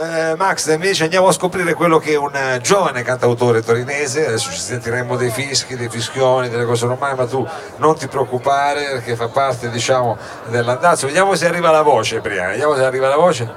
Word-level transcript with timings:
eh, 0.00 0.34
Max, 0.36 0.72
invece 0.72 1.04
andiamo 1.04 1.28
a 1.28 1.32
scoprire 1.32 1.74
quello 1.74 1.98
che 1.98 2.12
è 2.12 2.16
un 2.16 2.34
eh, 2.34 2.60
giovane 2.60 3.02
cantautore 3.02 3.62
torinese, 3.62 4.26
adesso 4.26 4.50
ci 4.50 4.58
sentiremo 4.58 5.16
dei 5.16 5.30
fischi, 5.30 5.76
dei 5.76 5.88
fischioni, 5.88 6.48
delle 6.48 6.64
cose 6.64 6.86
normali, 6.86 7.16
ma 7.16 7.26
tu 7.26 7.46
non 7.76 7.96
ti 7.96 8.08
preoccupare 8.08 8.92
perché 8.92 9.16
fa 9.16 9.28
parte 9.28 9.70
diciamo 9.70 10.16
dell'andazzo. 10.48 11.06
Vediamo 11.06 11.34
se 11.34 11.46
arriva 11.46 11.70
la 11.70 11.82
voce 11.82 12.20
prima, 12.20 12.46
vediamo 12.46 12.74
se 12.74 12.84
arriva 12.84 13.08
la 13.08 13.16
voce. 13.16 13.48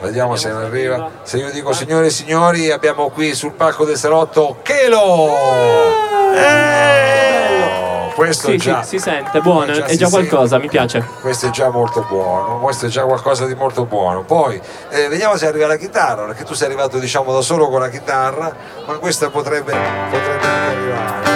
Vediamo 0.00 0.34
se 0.34 0.48
arriva. 0.48 1.10
Se 1.22 1.36
io 1.36 1.50
dico 1.50 1.72
signore 1.72 2.06
e 2.06 2.10
signori, 2.10 2.70
abbiamo 2.70 3.10
qui 3.10 3.34
sul 3.34 3.52
palco 3.52 3.84
del 3.84 3.96
salotto 3.96 4.58
Chelo! 4.62 5.36
Eh! 6.34 6.71
Questo 8.24 8.50
sì, 8.50 8.56
già, 8.56 8.82
sì, 8.82 8.98
si 8.98 8.98
sente, 8.98 9.40
buono, 9.40 9.72
già 9.72 9.84
è 9.84 9.96
già 9.96 10.08
qualcosa, 10.08 10.58
sente. 10.58 10.64
mi 10.64 10.70
piace. 10.70 11.04
Questo 11.20 11.46
è 11.46 11.50
già 11.50 11.70
molto 11.70 12.04
buono, 12.08 12.60
questo 12.60 12.86
è 12.86 12.88
già 12.88 13.02
qualcosa 13.02 13.46
di 13.46 13.54
molto 13.54 13.84
buono. 13.84 14.22
Poi 14.22 14.60
eh, 14.90 15.08
vediamo 15.08 15.36
se 15.36 15.46
arriva 15.46 15.66
la 15.66 15.76
chitarra, 15.76 16.24
perché 16.26 16.44
tu 16.44 16.54
sei 16.54 16.68
arrivato 16.68 16.98
diciamo 16.98 17.32
da 17.32 17.40
solo 17.40 17.68
con 17.68 17.80
la 17.80 17.88
chitarra, 17.88 18.54
ma 18.86 18.94
questa 18.94 19.28
potrebbe, 19.28 19.74
potrebbe 20.10 20.46
anche 20.46 20.76
arrivare. 20.76 21.30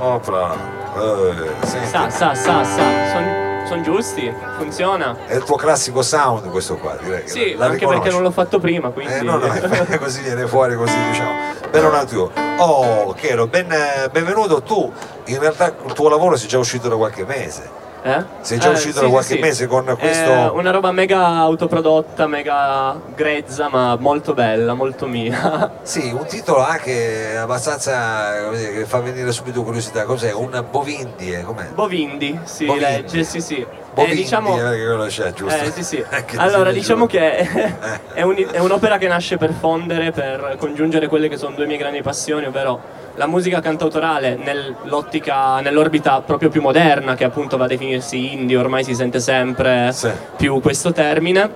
Opla, 0.00 0.54
eh. 0.96 1.66
Sa, 1.66 2.10
sa, 2.10 2.34
sa, 2.34 2.64
sa, 2.64 2.64
sono 3.12 3.49
son 3.70 3.84
giusti, 3.84 4.34
funziona. 4.56 5.16
È 5.26 5.36
il 5.36 5.44
tuo 5.44 5.54
classico 5.54 6.02
sound 6.02 6.50
questo 6.50 6.76
qua, 6.76 6.96
direi. 7.00 7.28
Sì, 7.28 7.54
la 7.54 7.66
anche 7.66 7.76
riconosci. 7.76 8.00
perché 8.00 8.10
non 8.10 8.22
l'ho 8.24 8.32
fatto 8.32 8.58
prima, 8.58 8.90
quindi... 8.90 9.12
Eh, 9.12 9.22
no, 9.22 9.36
no, 9.36 9.46
così 10.00 10.22
viene 10.22 10.48
fuori 10.48 10.74
così 10.74 10.96
diciamo. 11.08 11.30
Bello 11.70 11.88
nativo. 11.88 12.32
Oh, 12.58 13.12
Chelo, 13.12 13.46
ben, 13.46 13.68
benvenuto. 14.10 14.60
Tu 14.62 14.92
in 15.26 15.38
realtà 15.38 15.72
il 15.86 15.92
tuo 15.92 16.08
lavoro 16.08 16.34
sei 16.34 16.48
già 16.48 16.58
uscito 16.58 16.88
da 16.88 16.96
qualche 16.96 17.24
mese. 17.24 17.79
Eh? 18.02 18.24
Sei 18.40 18.58
già 18.58 18.70
Eh, 18.70 18.72
uscito 18.72 18.98
sì, 18.98 19.04
da 19.04 19.10
qualche 19.10 19.34
sì, 19.34 19.40
mese 19.40 19.66
con 19.66 19.86
È 19.88 19.96
questo. 19.96 20.52
una 20.54 20.70
roba 20.70 20.90
mega 20.90 21.26
autoprodotta, 21.36 22.26
mega 22.26 22.98
grezza, 23.14 23.68
ma 23.68 23.96
molto 23.98 24.32
bella, 24.34 24.74
molto 24.74 25.06
mia. 25.06 25.78
Sì, 25.82 26.10
un 26.10 26.24
titolo 26.26 26.60
anche 26.64 27.36
abbastanza 27.36 28.48
che 28.52 28.84
fa 28.86 29.00
venire 29.00 29.32
subito 29.32 29.62
curiosità. 29.62 30.04
Cos'è? 30.04 30.32
Un 30.32 30.64
Bovindie, 30.70 31.42
com'è? 31.42 31.66
Bovindi, 31.74 32.38
si 32.44 32.64
Bovindi. 32.64 32.84
legge, 32.86 33.24
sì 33.24 33.40
sì. 33.40 33.66
Bovindie, 33.92 34.20
Eh, 34.20 34.22
diciamo... 34.22 34.54
quello 34.54 35.06
c'è, 35.06 35.32
giusto? 35.32 35.62
Eh, 35.64 35.70
sì, 35.72 35.82
sì. 35.82 36.04
Allora, 36.36 36.70
diciamo 36.72 37.06
giusto. 37.06 37.18
che 37.18 37.48
è, 38.14 38.22
un- 38.22 38.46
è 38.52 38.58
un'opera 38.58 38.98
che 38.98 39.08
nasce 39.08 39.36
per 39.36 39.52
fondere, 39.52 40.12
per 40.12 40.56
congiungere 40.58 41.06
quelle 41.08 41.28
che 41.28 41.36
sono 41.36 41.54
due 41.56 41.66
mie 41.66 41.76
grandi 41.76 42.00
passioni, 42.02 42.46
ovvero 42.46 42.80
la 43.16 43.26
musica 43.26 43.60
cantautorale 43.60 44.36
nell'ottica, 44.36 45.60
nell'orbita 45.60 46.20
proprio 46.24 46.48
più 46.48 46.60
moderna, 46.62 47.14
che 47.14 47.24
appunto 47.24 47.56
va 47.56 47.64
a 47.64 47.68
definirsi 47.68 48.32
indie, 48.32 48.56
ormai 48.56 48.84
si 48.84 48.94
sente 48.94 49.20
sempre 49.20 49.90
Sì. 49.92 50.10
più 50.36 50.60
questo 50.60 50.92
termine, 50.92 51.50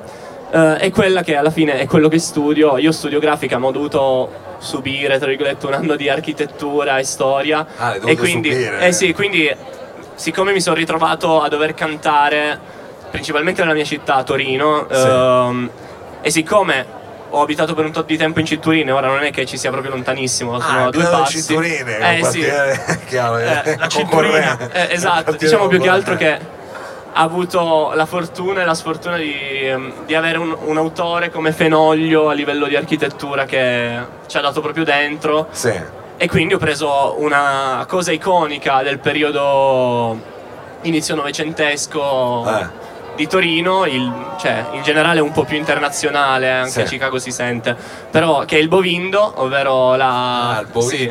eh, 0.50 0.76
è 0.76 0.90
quella 0.90 1.22
che 1.22 1.36
alla 1.36 1.50
fine 1.50 1.78
è 1.78 1.86
quello 1.86 2.08
che 2.08 2.18
studio. 2.18 2.76
Io 2.78 2.92
studio 2.92 3.18
grafica, 3.20 3.58
ma 3.58 3.68
ho 3.68 3.72
dovuto 3.72 4.42
subire, 4.58 5.18
tra 5.18 5.28
virgolette, 5.28 5.66
un 5.66 5.74
anno 5.74 5.94
di 5.96 6.08
architettura 6.08 6.98
e 6.98 7.04
storia. 7.04 7.64
Ah, 7.76 7.94
e 8.04 8.16
quindi, 8.16 8.50
subire. 8.52 8.80
eh 8.80 8.92
sì, 8.92 9.12
quindi 9.12 9.50
siccome 10.14 10.52
mi 10.52 10.60
sono 10.60 10.76
ritrovato 10.76 11.42
a 11.42 11.48
dover 11.48 11.74
cantare 11.74 12.58
principalmente 13.10 13.62
nella 13.62 13.74
mia 13.74 13.84
città, 13.84 14.22
Torino, 14.22 14.86
Sì. 14.90 15.06
ehm, 15.06 15.70
e 16.20 16.30
siccome 16.30 17.02
ho 17.30 17.42
abitato 17.42 17.74
per 17.74 17.84
un 17.84 17.90
tot 17.92 18.06
di 18.06 18.16
tempo 18.16 18.38
in 18.40 18.46
Cinturine, 18.46 18.90
ora 18.92 19.08
non 19.08 19.22
è 19.22 19.30
che 19.30 19.44
ci 19.44 19.56
sia 19.56 19.70
proprio 19.70 19.90
lontanissimo, 19.92 20.58
sono 20.60 20.86
Ah, 20.86 20.90
due 20.90 21.02
passi. 21.04 21.42
Cinturine, 21.42 22.18
eh, 22.18 22.24
sì. 22.24 22.40
chiaro, 23.06 23.38
Eh, 23.38 23.60
eh, 23.64 23.76
la 23.76 23.88
Cinturina, 23.88 24.58
eh, 24.72 24.88
esatto, 24.94 25.32
diciamo 25.32 25.66
più 25.68 25.80
che 25.80 25.88
altro 25.88 26.16
che 26.16 26.32
ha 27.16 27.20
avuto 27.22 27.92
la 27.94 28.06
fortuna 28.06 28.62
e 28.62 28.64
la 28.64 28.74
sfortuna 28.74 29.16
di, 29.16 29.32
ehm, 29.62 29.92
di 30.06 30.14
avere 30.16 30.38
un, 30.38 30.56
un 30.64 30.76
autore 30.76 31.30
come 31.30 31.52
Fenoglio 31.52 32.28
a 32.28 32.32
livello 32.32 32.66
di 32.66 32.74
architettura 32.74 33.44
che 33.44 33.96
ci 34.26 34.36
ha 34.36 34.40
dato 34.40 34.60
proprio 34.60 34.82
dentro 34.84 35.46
Sì. 35.52 35.72
E 36.16 36.28
quindi 36.28 36.54
ho 36.54 36.58
preso 36.58 37.16
una 37.18 37.84
cosa 37.88 38.12
iconica 38.12 38.82
del 38.82 38.98
periodo 38.98 40.16
inizio 40.82 41.14
novecentesco 41.14 42.44
Eh. 42.46 42.66
Di 43.14 43.26
Torino, 43.26 43.86
il- 43.86 44.12
cioè 44.38 44.64
in 44.72 44.82
generale 44.82 45.20
un 45.20 45.32
po' 45.32 45.44
più 45.44 45.56
internazionale, 45.56 46.50
anche 46.50 46.70
Sì. 46.70 46.80
a 46.80 46.84
Chicago 46.84 47.18
si 47.18 47.30
sente, 47.30 47.76
però 48.10 48.44
che 48.44 48.56
è 48.56 48.60
il 48.60 48.68
bovindo, 48.68 49.32
ovvero 49.36 49.94
la, 49.96 50.56
Ah, 50.58 50.64
bovindo, 50.64 50.88
sì, 50.88 51.04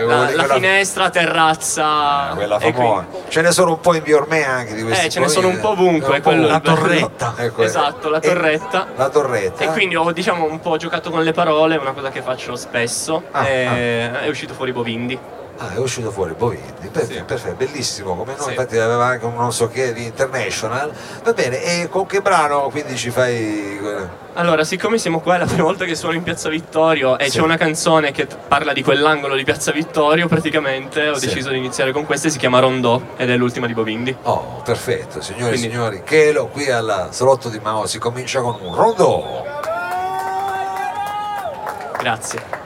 eh, 0.00 0.04
la, 0.06 0.16
la 0.16 0.24
quella- 0.26 0.54
finestra, 0.54 1.10
terrazza, 1.10 2.30
Quella 2.34 2.58
e 2.58 2.72
famosa. 2.72 3.06
Ce 3.28 3.40
ne 3.42 3.50
sono 3.52 3.70
un 3.72 3.80
po' 3.80 3.94
in 3.94 4.02
Biormè 4.02 4.42
anche 4.42 4.74
di 4.74 4.82
questi. 4.82 5.06
eh, 5.06 5.08
ce 5.10 5.20
ne 5.20 5.28
sono 5.28 5.48
un 5.48 5.60
po' 5.60 5.70
ovunque, 5.70 6.16
Un 6.16 6.20
po' 6.22 6.28
quello 6.30 6.46
la 6.48 6.60
torretta. 6.60 7.34
Ecco, 7.36 7.62
Esatto, 7.62 8.08
la 8.08 8.18
e- 8.20 8.28
torretta. 8.28 8.86
la 8.96 9.08
torretta. 9.08 9.64
E 9.64 9.66
quindi 9.68 9.96
ho 9.96 10.10
diciamo 10.12 10.44
un 10.44 10.60
po' 10.60 10.76
giocato 10.76 11.10
con 11.10 11.22
le 11.22 11.32
parole, 11.32 11.76
una 11.76 11.92
cosa 11.92 12.10
che 12.10 12.22
faccio 12.22 12.56
spesso, 12.56 13.22
Ah, 13.32 13.46
e 13.46 14.20
è 14.22 14.28
uscito 14.28 14.54
fuori 14.54 14.72
Bovindi. 14.72 15.18
Ah, 15.62 15.74
è 15.74 15.78
uscito 15.78 16.10
fuori 16.10 16.32
Bovindi, 16.32 16.88
perfetto, 16.90 17.12
Sì. 17.12 17.22
perfetto, 17.24 17.54
bellissimo 17.56 18.16
come 18.16 18.32
noi, 18.34 18.44
Sì. 18.44 18.48
infatti 18.50 18.78
aveva 18.78 19.04
anche 19.04 19.26
un 19.26 19.34
non 19.36 19.52
so 19.52 19.68
che 19.68 19.92
di 19.92 20.04
international. 20.04 20.90
Va 21.22 21.32
bene, 21.34 21.62
e 21.62 21.88
con 21.90 22.06
che 22.06 22.22
brano 22.22 22.70
quindi 22.70 22.96
ci 22.96 23.10
fai. 23.10 23.78
Allora, 24.34 24.64
siccome 24.64 24.96
siamo 24.96 25.20
qua, 25.20 25.34
è 25.34 25.38
la 25.38 25.44
prima 25.44 25.64
volta 25.64 25.84
che 25.84 25.94
suono 25.94 26.14
in 26.14 26.22
Piazza 26.22 26.48
Vittorio 26.48 27.18
e 27.18 27.24
Sì. 27.28 27.32
c'è 27.36 27.42
una 27.42 27.58
canzone 27.58 28.10
che 28.10 28.26
parla 28.26 28.72
di 28.72 28.82
quell'angolo 28.82 29.34
di 29.36 29.44
Piazza 29.44 29.70
Vittorio, 29.70 30.28
praticamente 30.28 31.08
ho 31.10 31.18
deciso 31.18 31.50
di 31.50 31.58
iniziare 31.58 31.92
con 31.92 32.06
questa, 32.06 32.30
si 32.30 32.38
chiama 32.38 32.58
Rondò 32.58 32.98
ed 33.18 33.28
è 33.28 33.36
l'ultima 33.36 33.66
di 33.66 33.74
Bovindi. 33.74 34.16
Oh, 34.22 34.62
perfetto, 34.64 35.20
signori 35.20 35.50
Quindi- 35.58 35.66
e 35.66 35.70
signori, 35.70 36.02
Chelo 36.04 36.46
qui 36.46 36.70
al 36.70 37.08
salotto 37.10 37.50
di 37.50 37.58
Mao 37.62 37.84
si 37.86 37.98
comincia 37.98 38.40
con 38.40 38.56
un 38.62 38.74
rondò. 38.74 39.44
Grazie. 41.98 42.59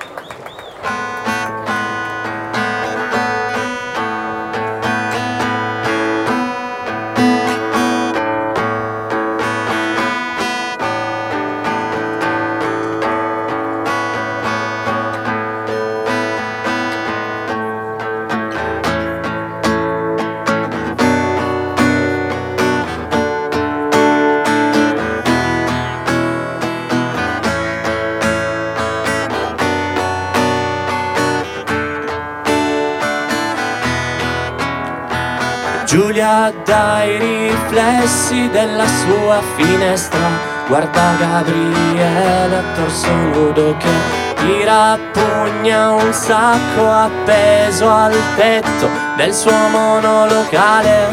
Dai 36.53 37.19
riflessi 37.19 38.50
della 38.50 38.84
sua 38.87 39.41
finestra. 39.56 40.19
Guarda 40.66 41.15
Gabriele 41.19 42.62
torso 42.75 43.10
nudo 43.10 43.75
che 43.78 43.88
tira 44.37 44.99
pugna 45.12 45.93
un 45.93 46.12
sacco 46.12 46.91
appeso 46.91 47.88
al 47.91 48.15
tetto 48.37 48.91
del 49.16 49.33
suo 49.33 49.56
monolocale. 49.69 51.09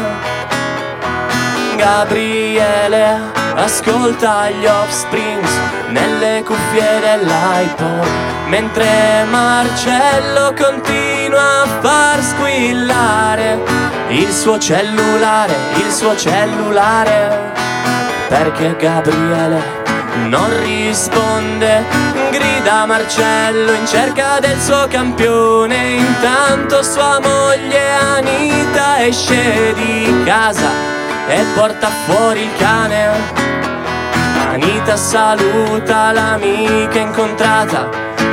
Gabriele 1.76 3.41
ascolta 3.54 4.50
gli 4.50 4.66
offsprings 4.66 5.50
nelle 5.88 6.42
cuffie 6.44 7.00
dell'iPod 7.00 8.32
mentre 8.48 9.24
Marcello 9.30 10.52
continua 10.54 11.62
a 11.62 11.66
far 11.80 12.22
squillare 12.22 13.58
il 14.08 14.30
suo 14.30 14.58
cellulare, 14.58 15.54
il 15.76 15.90
suo 15.90 16.14
cellulare. 16.14 17.50
Perché 18.28 18.76
Gabriele 18.76 19.80
non 20.28 20.48
risponde 20.62 21.82
grida 22.30 22.84
Marcello 22.84 23.72
in 23.72 23.86
cerca 23.86 24.38
del 24.38 24.60
suo 24.60 24.86
campione. 24.88 25.92
Intanto 25.92 26.82
sua 26.82 27.18
moglie 27.20 27.90
Anita 27.90 29.02
esce 29.04 29.72
di 29.74 30.22
casa 30.24 31.01
e 31.32 31.44
porta 31.54 31.88
fuori 32.04 32.42
il 32.42 32.56
cane 32.58 33.08
Anita 34.50 34.96
saluta 34.96 36.12
l'amica 36.12 36.98
incontrata 36.98 37.88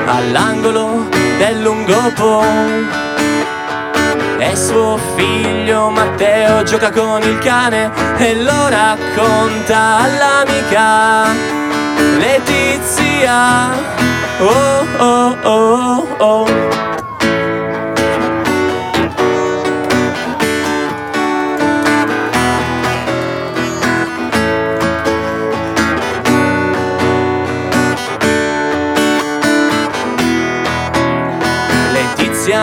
all'angolo 0.05 1.07
del 1.37 1.61
lungopo 1.61 2.43
e 4.37 4.55
suo 4.55 4.97
figlio 5.15 5.89
Matteo 5.89 6.63
gioca 6.63 6.91
con 6.91 7.21
il 7.21 7.37
cane 7.39 7.89
e 8.17 8.35
lo 8.35 8.67
racconta 8.67 9.97
all'amica 9.97 11.67
Letizia. 12.17 13.71
Oh 14.39 14.85
oh 14.97 15.37
oh 15.43 16.07
oh. 16.17 16.88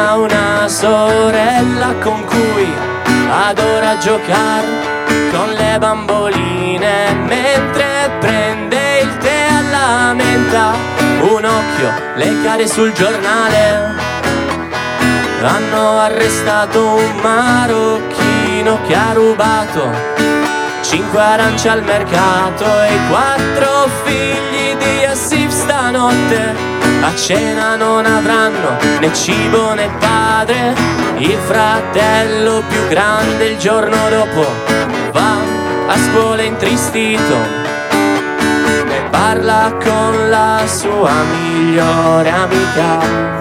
Ha 0.06 0.16
una 0.16 0.68
sorella 0.68 1.94
con 2.00 2.24
cui 2.24 2.72
adora 3.28 3.98
giocare 3.98 4.94
con 5.32 5.50
le 5.50 5.78
bamboline 5.80 7.12
mentre 7.26 8.10
prende 8.20 9.00
il 9.00 9.16
tè 9.18 9.46
alla 9.48 10.12
menta. 10.14 10.74
Un 11.22 11.44
occhio 11.44 11.90
le 12.14 12.42
cade 12.44 12.68
sul 12.68 12.92
giornale. 12.92 13.94
Hanno 15.42 15.98
arrestato 15.98 16.94
un 16.94 17.16
marocchino 17.20 18.78
che 18.86 18.94
ha 18.94 19.12
rubato 19.12 20.14
cinque 20.82 21.20
arance 21.20 21.68
al 21.68 21.82
mercato 21.82 22.64
e 22.64 22.98
quattro 23.08 23.88
figli 24.04 24.76
di 24.76 25.04
Assif 25.04 25.50
stanotte 25.50 26.75
a 27.02 27.14
cena 27.14 27.76
non 27.76 28.04
avranno 28.04 28.76
né 29.00 29.12
cibo 29.12 29.74
né 29.74 29.88
padre 29.98 30.74
il 31.18 31.38
fratello 31.46 32.62
più 32.68 32.88
grande 32.88 33.46
il 33.46 33.58
giorno 33.58 33.96
dopo 34.08 34.46
va 35.12 35.36
a 35.88 35.96
scuola 35.98 36.42
intristito 36.42 37.36
e 38.88 39.08
parla 39.10 39.74
con 39.82 40.30
la 40.30 40.62
sua 40.66 41.12
migliore 41.32 42.30
amica 42.30 43.34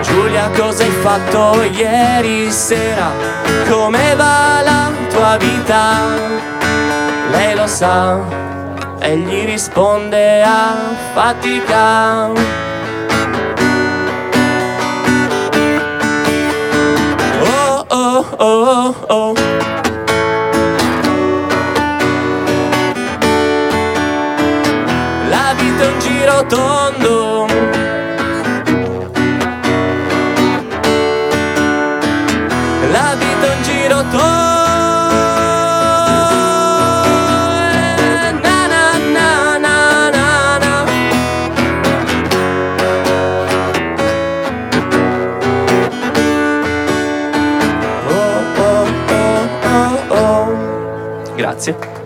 Giulia 0.00 0.50
cosa 0.56 0.82
hai 0.82 0.90
fatto 0.90 1.62
ieri 1.62 2.50
sera? 2.50 3.10
Come 3.68 4.14
va 4.14 4.60
la 4.62 4.90
tua 5.10 5.36
vita? 5.36 6.40
Lei 7.30 7.54
lo 7.54 7.66
sa 7.66 8.18
e 9.02 9.16
gli 9.16 9.44
risponde 9.44 10.42
a 10.42 10.94
fatica. 11.12 12.30
Oh 17.40 17.84
oh 17.88 18.26
oh 18.36 18.94
oh. 19.08 19.34
La 25.28 25.54
vita 25.56 25.82
è 25.82 25.86
un 25.86 25.98
giro 25.98 26.46
tondo 26.46 27.51
Grazie. 51.62 52.00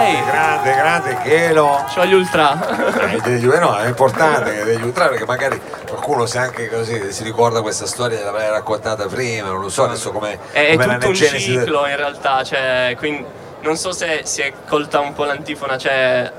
Ehi. 0.00 0.24
Grande, 0.24 0.74
grande 0.74 1.18
Chelo. 1.22 1.84
C'ho 1.92 2.04
gli 2.06 2.14
ultra. 2.14 3.10
Eh, 3.10 3.20
degli, 3.20 3.46
no, 3.46 3.76
è 3.76 3.86
importante 3.86 4.54
che 4.54 4.64
degli 4.64 4.82
ultra 4.82 5.08
perché 5.08 5.26
magari 5.26 5.60
qualcuno 5.86 6.24
se 6.24 6.38
anche 6.38 6.68
così 6.68 7.12
si 7.12 7.22
ricorda 7.24 7.60
questa 7.60 7.86
storia 7.86 8.24
l'avrei 8.24 8.48
raccontata 8.48 9.06
prima, 9.06 9.48
non 9.48 9.60
lo 9.60 9.68
so 9.68 9.84
adesso 9.84 10.12
come 10.12 10.38
È, 10.50 10.76
è 10.76 10.78
tutto 10.78 11.08
un 11.08 11.14
ciclo 11.14 11.86
in 11.86 11.96
realtà, 11.96 12.42
cioè, 12.42 12.94
quindi 12.96 13.24
non 13.60 13.76
so 13.76 13.92
se 13.92 14.22
si 14.24 14.40
è 14.40 14.52
colta 14.66 15.00
un 15.00 15.12
po' 15.12 15.24
l'antifona, 15.24 15.76
cioè 15.76 16.32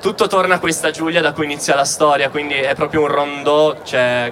tutto 0.00 0.26
torna 0.26 0.56
a 0.56 0.58
questa 0.58 0.90
Giulia 0.90 1.22
da 1.22 1.32
cui 1.32 1.44
inizia 1.44 1.74
la 1.74 1.84
storia, 1.84 2.28
quindi 2.28 2.54
è 2.54 2.74
proprio 2.74 3.02
un 3.02 3.08
rondò, 3.08 3.76
cioè 3.82 4.30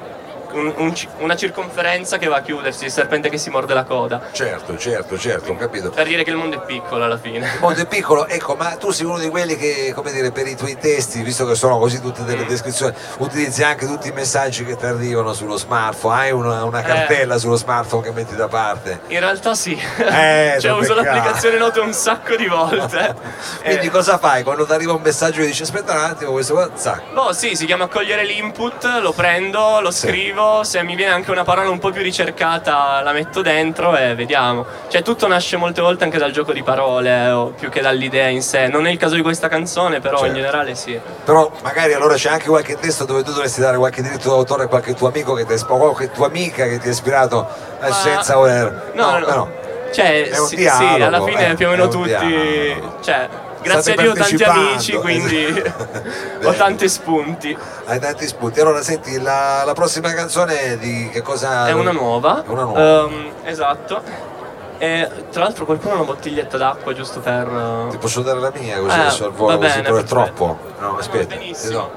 un, 0.53 0.73
un, 0.77 0.95
una 1.19 1.37
circonferenza 1.37 2.19
che 2.19 2.27
va 2.27 2.37
a 2.37 2.43
chiudersi, 2.43 2.85
il 2.85 2.91
serpente 2.91 3.29
che 3.29 3.39
si 3.39 3.51
morde 3.51 3.75
la 3.75 3.85
coda. 3.85 4.21
Certo, 4.33 4.77
certo, 4.77 5.19
certo, 5.19 5.53
ho 5.53 5.57
capito. 5.57 5.91
Per 5.91 6.07
dire 6.07 6.25
che 6.25 6.31
il 6.31 6.37
mondo 6.37 6.63
è 6.63 6.65
piccolo 6.65 7.05
alla 7.05 7.19
fine. 7.19 7.47
Il 7.47 7.61
mondo 7.61 7.81
è 7.81 7.87
piccolo, 7.87 8.27
ecco, 8.27 8.55
ma 8.55 8.77
tu 8.77 8.91
sei 8.91 9.07
uno 9.07 9.19
di 9.19 9.29
quelli 9.29 9.57
che, 9.57 9.93
come 9.95 10.13
dire, 10.13 10.31
per 10.31 10.47
i 10.47 10.57
tuoi 10.57 10.77
testi, 10.79 11.23
visto 11.23 11.47
che 11.47 11.55
sono 11.55 11.79
così 11.79 12.01
tutte 12.01 12.25
delle 12.25 12.45
mm. 12.45 12.49
descrizioni, 12.49 12.95
utilizzi 13.19 13.63
anche 13.63 13.87
tutti 13.87 14.09
i 14.09 14.13
messaggi 14.13 14.65
che 14.65 14.77
ti 14.77 14.87
arrivano 14.87 15.33
sullo 15.33 15.57
smartphone, 15.57 16.15
hai 16.15 16.33
una, 16.33 16.65
una 16.65 16.81
eh. 16.81 16.87
cartella 16.87 17.35
eh. 17.35 17.39
sullo 17.39 17.57
smartphone 17.57 18.03
che 18.03 18.13
metti 18.13 18.35
da 18.35 18.49
parte? 18.49 19.01
In 19.09 19.21
realtà 19.21 19.55
sì, 19.55 19.79
eh, 19.99 20.57
cioè 20.61 20.73
uso 20.73 20.95
l'applicazione 20.95 21.59
note 21.59 21.81
un 21.81 21.93
sacco 21.93 22.37
di 22.37 22.47
volte. 22.47 23.15
Quindi 23.63 23.87
eh. 23.87 23.91
cosa 23.91 24.19
fai 24.19 24.43
quando 24.43 24.65
ti 24.67 24.73
arriva 24.73 24.93
un 24.93 25.03
messaggio 25.03 25.41
e 25.41 25.47
dici 25.47 25.63
aspetta 25.63 25.93
un 25.93 25.99
attimo, 25.99 26.33
questo 26.33 26.55
qua, 26.55 26.71
zac. 26.75 27.13
Boh 27.13 27.33
sì, 27.33 27.55
si 27.55 27.67
chiama 27.67 27.85
accogliere 27.85 28.25
l'input, 28.25 28.85
lo 29.01 29.13
prendo, 29.13 29.81
lo 29.81 29.91
sì. 29.91 30.07
scrivo 30.07 30.36
se 30.63 30.83
mi 30.83 30.95
viene 30.95 31.13
anche 31.13 31.31
una 31.31 31.45
parola 31.45 31.71
un 31.71 31.79
po' 31.79 31.91
più 31.91 32.03
ricercata 32.03 33.01
la 33.03 33.13
metto 33.13 33.43
dentro 33.43 33.97
e 33.97 34.15
vediamo. 34.15 34.65
Cioè 34.89 35.03
tutto 35.03 35.27
nasce 35.27 35.57
molte 35.57 35.81
volte 35.81 36.05
anche 36.05 36.19
dal 36.19 36.31
gioco 36.31 36.53
di 36.53 36.63
parole 36.63 37.31
o 37.31 37.47
più 37.49 37.69
che 37.69 37.81
dall'idea 37.81 38.29
in 38.29 38.43
sé. 38.43 38.67
Non 38.69 38.87
è 38.87 38.91
il 38.91 38.99
caso 38.99 39.15
di 39.15 39.23
questa 39.23 39.49
canzone, 39.49 40.01
però 40.01 40.19
certo. 40.19 40.33
in 40.33 40.35
generale 40.35 40.75
sì. 40.75 40.99
Però 41.25 41.51
magari 41.63 41.93
allora 41.93 42.15
c'è 42.15 42.29
anche 42.29 42.47
qualche 42.47 42.77
testo 42.77 43.05
dove 43.05 43.23
tu 43.23 43.33
dovresti 43.33 43.61
dare 43.61 43.77
qualche 43.77 44.03
diritto 44.03 44.29
d'autore 44.29 44.65
a 44.65 44.67
qualche 44.67 44.95
tuo 44.95 45.09
amico 45.09 45.35
che 45.35 45.47
ti 45.47 45.53
ha 45.53 45.65
qualche 45.65 46.11
tua 46.11 46.27
amica 46.27 46.65
che 46.67 46.79
ti 46.79 46.89
ha 46.89 46.91
ispirato 46.91 47.47
Ma... 47.81 47.93
senza 47.93 48.37
voler. 48.37 48.93
No, 48.95 49.19
no, 49.19 49.19
no. 49.19 49.35
no. 49.35 49.65
Cioè, 49.93 50.31
sì, 50.33 50.57
dialogo, 50.57 50.97
sì, 50.97 51.03
alla 51.03 51.23
fine 51.23 51.51
eh, 51.51 51.55
più 51.55 51.67
o 51.67 51.71
meno 51.71 51.89
tutti. 51.89 52.83
Cioè, 53.03 53.29
grazie 53.67 53.95
a 53.95 53.97
Dio 53.97 54.11
ho 54.13 54.15
tanti 54.15 54.43
amici, 54.45 54.93
quindi 54.95 55.47
ho 56.43 56.53
tanti 56.53 56.89
spunti. 56.89 57.57
Hai 57.85 57.99
tanti 57.99 58.27
spunti. 58.27 58.61
Allora 58.61 58.83
senti, 58.83 59.21
la, 59.21 59.65
la, 59.65 59.75
prossima 59.75 60.13
canzone 60.13 60.79
di 60.79 61.09
che 61.13 61.23
cosa? 61.23 61.67
È 61.67 61.73
una 61.73 61.93
nuova. 61.93 62.45
È 62.45 62.49
una 62.49 62.63
nuova. 62.63 63.05
Um, 63.05 63.33
esatto. 63.45 64.35
E 64.79 65.11
tra 65.31 65.45
l'altro 65.45 65.65
qualcuno 65.65 65.95
ha 65.95 65.97
una 65.97 66.05
bottiglietta 66.05 66.57
d'acqua 66.57 66.93
giusto 66.93 67.21
per. 67.21 67.49
Uh... 67.49 67.89
Ti 67.89 67.99
posso 67.99 68.23
dare 68.23 68.39
la 68.39 68.53
mia 68.55 68.79
così 68.79 68.97
eh, 68.97 69.01
adesso 69.01 69.25
al 69.25 69.33
volo 69.33 69.59
così, 69.59 69.81
però 69.81 69.97
è 69.97 70.05
troppo. 70.05 70.59
No, 70.79 70.97
aspetta. 70.99 71.35
No. 71.71 71.91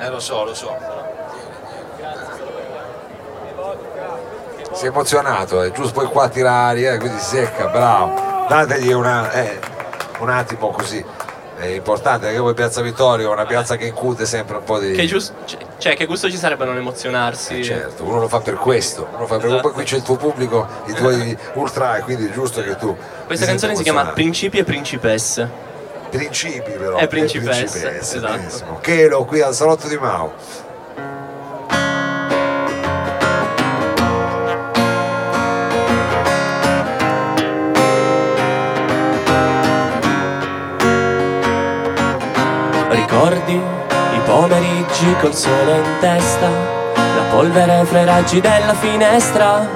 Eh, 0.00 0.10
lo 0.10 0.20
so, 0.20 0.44
lo 0.44 0.54
so. 0.54 0.76
Si 4.72 4.84
è 4.84 4.88
emozionato, 4.88 5.62
è 5.62 5.72
giusto 5.72 5.92
poi 5.92 6.06
qua 6.06 6.28
tirare, 6.28 6.92
eh, 6.92 6.98
quindi 6.98 7.18
secca, 7.18 7.68
bravo. 7.68 8.46
Dategli 8.46 8.92
una. 8.92 9.32
Eh 9.32 9.65
un 10.18 10.30
attimo 10.30 10.70
così 10.70 11.04
è 11.58 11.66
importante 11.66 12.26
perché 12.26 12.40
poi 12.40 12.54
Piazza 12.54 12.82
Vittorio 12.82 13.30
è 13.30 13.32
una 13.32 13.46
piazza 13.46 13.76
che 13.76 13.86
incute 13.86 14.26
sempre 14.26 14.58
un 14.58 14.64
po' 14.64 14.78
di. 14.78 14.92
Che, 14.92 15.06
giusto, 15.06 15.34
cioè, 15.78 15.96
che 15.96 16.04
gusto 16.04 16.30
ci 16.30 16.36
sarebbe 16.36 16.66
non 16.66 16.76
emozionarsi? 16.76 17.60
Eh 17.60 17.64
certo, 17.64 18.04
uno 18.04 18.20
lo 18.20 18.28
fa 18.28 18.40
per 18.40 18.54
questo, 18.54 19.08
uno 19.16 19.26
fa 19.26 19.36
per... 19.36 19.46
Esatto. 19.46 19.62
poi 19.62 19.72
qui 19.72 19.84
c'è 19.84 19.96
il 19.96 20.02
tuo 20.02 20.16
pubblico, 20.16 20.66
i 20.86 20.92
tuoi 20.92 21.36
ultra, 21.54 21.96
e 21.96 22.02
quindi 22.02 22.26
è 22.26 22.30
giusto 22.30 22.62
che 22.62 22.76
tu. 22.76 22.94
Questa 23.26 23.46
canzone 23.46 23.74
si 23.74 23.82
chiama 23.82 24.04
Principi 24.08 24.58
e 24.58 24.64
Principesse. 24.64 25.64
Principi 26.10 26.70
però. 26.72 26.96
È 26.96 27.08
principesse, 27.08 27.64
principesse 27.64 28.16
esatto. 28.16 28.78
Chelo 28.80 29.24
qui 29.24 29.40
al 29.40 29.54
salotto 29.54 29.88
di 29.88 29.96
Mao. 29.96 30.34
Pomeriggi 44.96 45.16
col 45.20 45.34
sole 45.34 45.76
in 45.76 45.96
testa, 46.00 46.48
la 46.94 47.22
polvere 47.30 47.84
fra 47.84 48.00
i 48.00 48.04
raggi 48.04 48.40
della 48.40 48.74
finestra, 48.74 49.66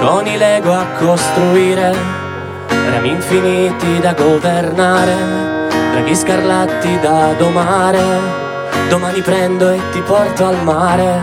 con 0.00 0.26
i 0.26 0.36
Lego 0.36 0.72
a 0.72 0.84
costruire, 0.98 1.94
rami 2.68 3.10
infiniti 3.10 3.98
da 4.00 4.12
governare, 4.12 5.68
draghi 5.92 6.14
scarlatti 6.14 7.00
da 7.00 7.32
domare, 7.36 8.02
domani 8.88 9.20
prendo 9.22 9.70
e 9.70 9.80
ti 9.92 10.00
porto 10.00 10.46
al 10.46 10.62
mare, 10.62 11.20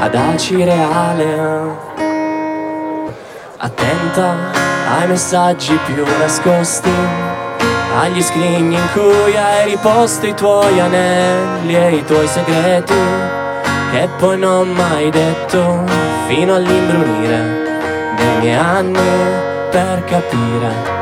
ad 0.00 0.14
Aci 0.14 0.64
Reale. 0.64 1.86
Attenta 3.60 4.34
ai 4.98 5.06
messaggi 5.08 5.78
più 5.86 6.04
nascosti 6.18 7.27
agli 7.96 8.22
scrigni 8.22 8.76
in 8.76 8.88
cui 8.92 9.36
hai 9.36 9.70
riposto 9.70 10.26
i 10.26 10.34
tuoi 10.34 10.78
anelli 10.80 11.74
e 11.74 11.96
i 11.96 12.04
tuoi 12.04 12.26
segreti 12.26 12.94
che 13.90 14.08
poi 14.18 14.38
non 14.38 14.68
mai 14.70 15.10
detto 15.10 15.84
fino 16.26 16.54
all'imbrunire 16.54 17.66
dei 18.16 18.38
miei 18.40 18.54
anni 18.54 18.98
per 19.70 20.04
capire 20.04 20.96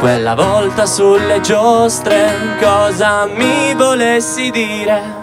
quella 0.00 0.34
volta 0.34 0.84
sulle 0.84 1.40
giostre 1.40 2.56
cosa 2.60 3.26
mi 3.26 3.72
volessi 3.74 4.50
dire. 4.50 5.22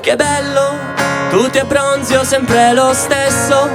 Che 0.00 0.16
bello 0.16 0.78
tu 1.30 1.48
ti 1.50 1.58
abbronzi 1.58 2.14
o 2.14 2.24
sempre 2.24 2.72
lo 2.72 2.92
stesso 2.92 3.68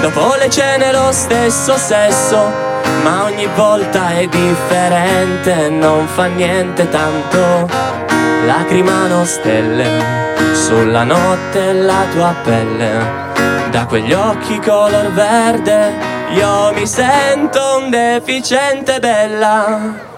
dopo 0.00 0.34
le 0.38 0.48
cene 0.50 0.92
lo 0.92 1.12
stesso 1.12 1.76
sesso 1.76 2.69
ma 3.02 3.24
ogni 3.24 3.48
volta 3.54 4.10
è 4.10 4.26
differente, 4.26 5.68
non 5.70 6.06
fa 6.06 6.26
niente 6.26 6.88
tanto. 6.88 7.68
Lacrimano 8.46 9.24
stelle 9.24 10.28
sulla 10.52 11.04
notte 11.04 11.72
la 11.72 12.04
tua 12.12 12.34
pelle. 12.42 13.28
Da 13.70 13.86
quegli 13.86 14.12
occhi 14.12 14.58
color 14.60 15.12
verde 15.12 15.92
io 16.30 16.72
mi 16.74 16.86
sento 16.86 17.78
un 17.82 17.90
deficiente 17.90 18.98
bella. 19.00 20.08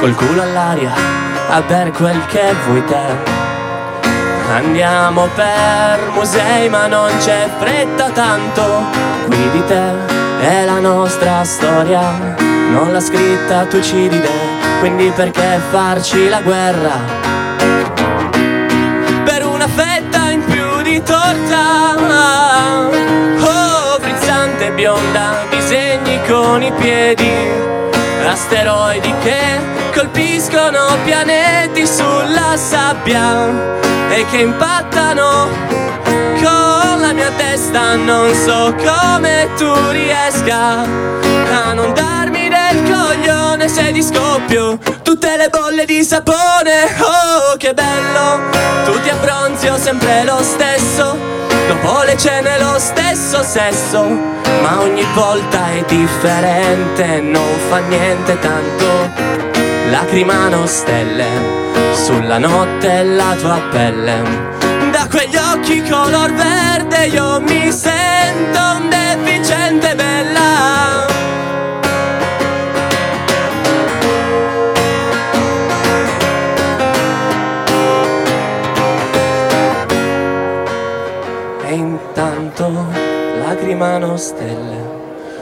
Col 0.00 0.14
culo 0.14 0.42
all'aria 0.42 0.92
a 1.48 1.60
bere 1.62 1.90
quel 1.90 2.24
che 2.26 2.54
vuoi 2.66 2.84
te. 2.84 3.36
Andiamo 4.50 5.28
per 5.34 6.10
musei 6.12 6.68
ma 6.68 6.86
non 6.86 7.10
c'è 7.18 7.48
fretta 7.58 8.10
tanto, 8.10 8.62
qui 9.26 9.50
di 9.50 9.64
te 9.66 10.16
è 10.40 10.64
la 10.64 10.78
nostra 10.78 11.44
storia, 11.44 12.36
non 12.70 12.92
l'ha 12.92 13.00
scritta 13.00 13.66
Tucidide, 13.66 14.30
quindi 14.80 15.10
perché 15.10 15.60
farci 15.70 16.28
la 16.28 16.40
guerra? 16.40 16.92
Per 19.24 19.46
una 19.46 19.68
fetta 19.68 20.30
in 20.30 20.44
più 20.44 20.82
di 20.82 21.02
torta, 21.02 21.94
oh 23.40 23.98
frizzante 24.00 24.70
bionda, 24.70 25.44
disegni 25.50 26.20
con 26.26 26.62
i 26.62 26.72
piedi, 26.72 27.30
asteroidi 28.24 29.12
che 29.22 29.77
colpiscono 29.98 30.96
pianeti 31.04 31.84
sulla 31.84 32.56
sabbia 32.56 33.48
e 34.10 34.24
che 34.30 34.36
impattano 34.36 35.48
con 36.04 37.00
la 37.00 37.12
mia 37.12 37.32
testa. 37.36 37.96
Non 37.96 38.32
so 38.32 38.72
come 38.76 39.48
tu 39.56 39.74
riesca 39.90 40.84
a 40.84 41.72
non 41.72 41.92
darmi 41.94 42.48
del 42.48 42.92
coglione 42.92 43.66
se 43.68 43.90
di 43.90 44.00
scoppio 44.00 44.78
tutte 45.02 45.36
le 45.36 45.48
bolle 45.48 45.84
di 45.84 46.04
sapone. 46.04 46.84
Oh, 47.00 47.56
che 47.56 47.74
bello! 47.74 48.50
Tu 48.84 49.00
ti 49.00 49.08
abbronzi 49.08 49.66
ho 49.66 49.76
sempre 49.76 50.22
lo 50.22 50.40
stesso. 50.44 51.16
Dopo 51.66 52.02
le 52.04 52.16
cene 52.16 52.56
lo 52.60 52.78
stesso 52.78 53.42
sesso, 53.42 54.04
ma 54.62 54.80
ogni 54.80 55.04
volta 55.12 55.72
è 55.72 55.82
differente, 55.88 57.20
non 57.20 57.58
fa 57.68 57.78
niente 57.78 58.38
tanto 58.38 59.57
lacrimano 59.90 60.66
stelle 60.66 61.26
sulla 61.92 62.38
notte 62.38 63.02
la 63.02 63.34
tua 63.38 63.60
pelle. 63.70 64.22
Da 64.90 65.06
quegli 65.08 65.36
occhi 65.36 65.82
color 65.82 66.32
verde 66.32 67.06
io 67.06 67.40
mi 67.40 67.70
sento 67.72 68.58
un 68.58 68.88
deficiente 68.88 69.94
bella. 69.94 71.06
E 81.66 81.72
intanto 81.72 82.86
lacrimano 83.40 84.16
stelle 84.16 84.96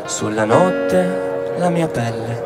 sulla 0.06 0.44
notte 0.44 1.54
la 1.58 1.68
mia 1.68 1.88
pelle. 1.88 2.45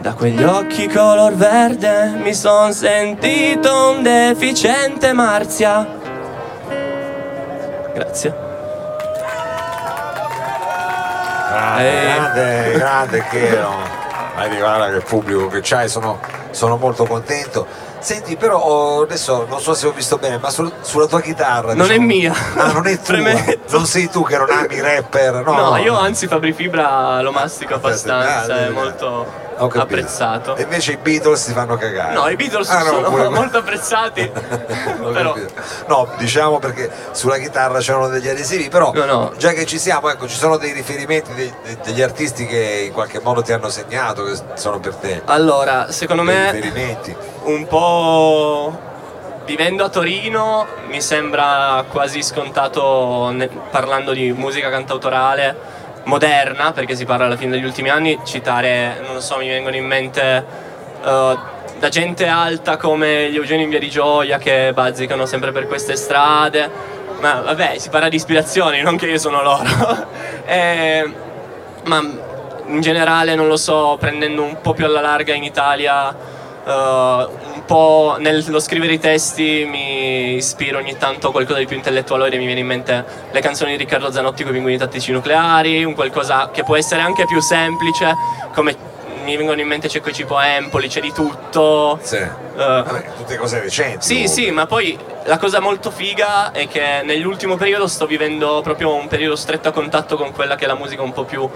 Da 0.00 0.14
quegli 0.14 0.42
occhi 0.42 0.88
color 0.88 1.34
verde 1.34 2.12
mi 2.22 2.32
son 2.34 2.72
sentito 2.72 3.90
un 3.90 4.02
deficiente 4.02 5.12
Marzia. 5.12 5.86
Grazie. 7.92 8.34
Grande, 11.50 11.82
Eh. 11.82 12.14
grande, 12.14 12.72
grande 12.78 13.24
Chelo. 13.30 13.72
Vedi, 14.38 14.56
guarda 14.56 14.90
che 14.90 15.00
pubblico 15.00 15.48
che 15.48 15.60
c'hai, 15.62 15.88
sono, 15.88 16.18
sono 16.50 16.76
molto 16.78 17.04
contento. 17.04 17.66
Senti, 17.98 18.36
però 18.36 18.56
oh, 18.58 19.02
adesso 19.02 19.44
non 19.50 19.60
so 19.60 19.74
se 19.74 19.86
ho 19.86 19.90
visto 19.92 20.16
bene, 20.16 20.38
ma 20.38 20.48
sul- 20.48 20.72
sulla 20.80 21.04
tua 21.06 21.20
chitarra. 21.20 21.74
Non 21.74 21.90
è 21.90 21.98
diciamo- 21.98 22.06
mia. 22.06 22.32
Ah, 22.56 22.72
non 22.72 22.86
è 22.86 22.94
tua. 23.02 23.14
Premetto. 23.16 23.76
Non 23.76 23.84
sei 23.84 24.08
tu 24.08 24.24
che 24.24 24.38
non 24.38 24.48
ami 24.50 24.80
rapper, 24.80 25.42
no? 25.44 25.52
No, 25.52 25.76
io 25.76 25.98
anzi 25.98 26.26
Fabri 26.26 26.54
Fibra 26.54 27.20
lo 27.20 27.32
mastico 27.32 27.74
abbastanza, 27.74 28.54
Ah, 28.54 28.66
è 28.66 28.68
molto 28.70 29.06
Ho 29.06 29.24
capito. 29.24 29.48
Apprezzato. 29.64 30.56
E 30.56 30.62
invece 30.62 30.92
i 30.92 30.96
Beatles 30.96 31.42
si 31.44 31.52
fanno 31.52 31.76
cagare. 31.76 32.14
No, 32.14 32.28
i 32.28 32.36
Beatles 32.36 32.68
Ah, 32.70 32.78
no, 32.82 32.90
sono 32.90 33.08
pure- 33.10 33.28
molto 33.30 33.58
apprezzati, 33.58 34.30
però. 35.12 35.34
No, 35.88 36.08
diciamo 36.16 36.58
perché 36.58 36.90
sulla 37.12 37.38
chitarra 37.38 37.78
c'erano 37.80 38.08
degli 38.08 38.28
adesivi, 38.28 38.68
però 38.68 38.92
No, 38.94 39.04
no. 39.04 39.32
già 39.36 39.50
che 39.52 39.66
ci 39.66 39.78
siamo, 39.78 40.08
ecco, 40.10 40.26
ci 40.28 40.36
sono 40.36 40.56
dei 40.56 40.72
riferimenti 40.72 41.32
dei- 41.34 41.52
dei- 41.62 41.78
degli 41.84 42.02
artisti 42.02 42.46
che 42.46 42.84
in 42.86 42.92
qualche 42.92 43.20
modo 43.20 43.42
ti 43.42 43.52
hanno 43.52 43.68
segnato, 43.68 44.24
che 44.24 44.34
sono 44.54 44.78
per 44.80 44.94
te. 44.96 45.22
allora, 45.26 45.90
secondo 45.92 46.22
dei 46.22 46.34
me 46.34 46.50
riferimenti. 46.52 47.14
un 47.44 47.66
po' 47.66 48.78
vivendo 49.44 49.84
a 49.84 49.88
Torino 49.88 50.66
mi 50.88 51.00
sembra 51.00 51.84
quasi 51.90 52.22
scontato 52.22 53.34
parlando 53.70 54.12
di 54.12 54.30
musica 54.32 54.70
cantautorale 54.70 55.56
moderna 56.04 56.72
perché 56.72 56.94
si 56.94 57.04
parla 57.04 57.26
alla 57.26 57.36
fine 57.36 57.50
degli 57.50 57.64
ultimi 57.64 57.90
anni 57.90 58.18
citare 58.24 59.00
non 59.04 59.14
lo 59.14 59.20
so 59.20 59.36
mi 59.36 59.48
vengono 59.48 59.76
in 59.76 59.86
mente 59.86 60.44
eh, 61.04 61.38
da 61.80 61.88
gente 61.88 62.26
alta 62.26 62.76
come 62.76 63.30
gli 63.30 63.36
Eugenio 63.36 63.64
in 63.64 63.70
Via 63.70 63.78
di 63.78 63.88
Gioia 63.88 64.36
che 64.36 64.70
bazzicano 64.74 65.24
sempre 65.24 65.50
per 65.50 65.66
queste 65.66 65.96
strade. 65.96 66.98
Ma 67.20 67.40
vabbè 67.40 67.78
si 67.78 67.88
parla 67.88 68.10
di 68.10 68.16
ispirazioni 68.16 68.82
non 68.82 68.98
che 68.98 69.06
io 69.06 69.18
sono 69.18 69.42
loro. 69.42 70.18
Eh, 70.50 71.08
ma 71.84 72.00
in 72.66 72.80
generale 72.80 73.36
non 73.36 73.46
lo 73.46 73.56
so 73.56 73.96
prendendo 74.00 74.42
un 74.42 74.60
po' 74.60 74.74
più 74.74 74.84
alla 74.84 75.00
larga 75.00 75.32
in 75.32 75.44
Italia 75.44 76.12
eh, 76.70 77.28
un 77.54 77.64
po' 77.66 78.16
nello 78.18 78.60
scrivere 78.60 78.92
i 78.94 78.98
testi 78.98 79.64
mi 79.68 80.34
ispiro 80.34 80.78
ogni 80.78 80.96
tanto 80.96 81.28
a 81.28 81.30
qualcosa 81.32 81.58
di 81.58 81.66
più 81.66 81.76
intellettuale 81.76 82.36
mi 82.36 82.44
viene 82.46 82.60
in 82.60 82.66
mente 82.66 83.04
le 83.30 83.40
canzoni 83.40 83.72
di 83.72 83.76
Riccardo 83.76 84.10
Zanotti 84.10 84.42
con 84.42 84.52
i 84.52 84.54
pinguini 84.54 84.78
tattici 84.78 85.12
nucleari 85.12 85.84
un 85.84 85.94
qualcosa 85.94 86.50
che 86.52 86.64
può 86.64 86.76
essere 86.76 87.00
anche 87.00 87.26
più 87.26 87.40
semplice 87.40 88.14
come 88.54 88.88
mi 89.24 89.36
vengono 89.36 89.60
in 89.60 89.66
mente 89.68 89.88
Cecco 89.88 90.10
Cipo 90.10 90.40
Empoli 90.40 90.88
c'è 90.88 91.00
di 91.00 91.12
tutto 91.12 91.98
Sì. 92.02 92.16
Eh, 92.16 92.28
Vabbè, 92.56 93.04
tutte 93.16 93.36
cose 93.36 93.60
recenti. 93.60 93.98
sì, 94.04 94.14
comunque. 94.14 94.42
sì, 94.42 94.50
ma 94.50 94.66
poi 94.66 94.98
la 95.30 95.38
cosa 95.38 95.60
molto 95.60 95.92
figa 95.92 96.50
è 96.50 96.66
che 96.66 97.02
nell'ultimo 97.04 97.54
periodo 97.56 97.86
sto 97.86 98.04
vivendo 98.06 98.62
proprio 98.64 98.92
un 98.96 99.06
periodo 99.06 99.36
stretto 99.36 99.68
a 99.68 99.70
contatto 99.70 100.16
con 100.16 100.32
quella 100.32 100.56
che 100.56 100.64
è 100.64 100.66
la 100.66 100.74
musica 100.74 101.02
un 101.02 101.12
po' 101.12 101.22
più 101.22 101.48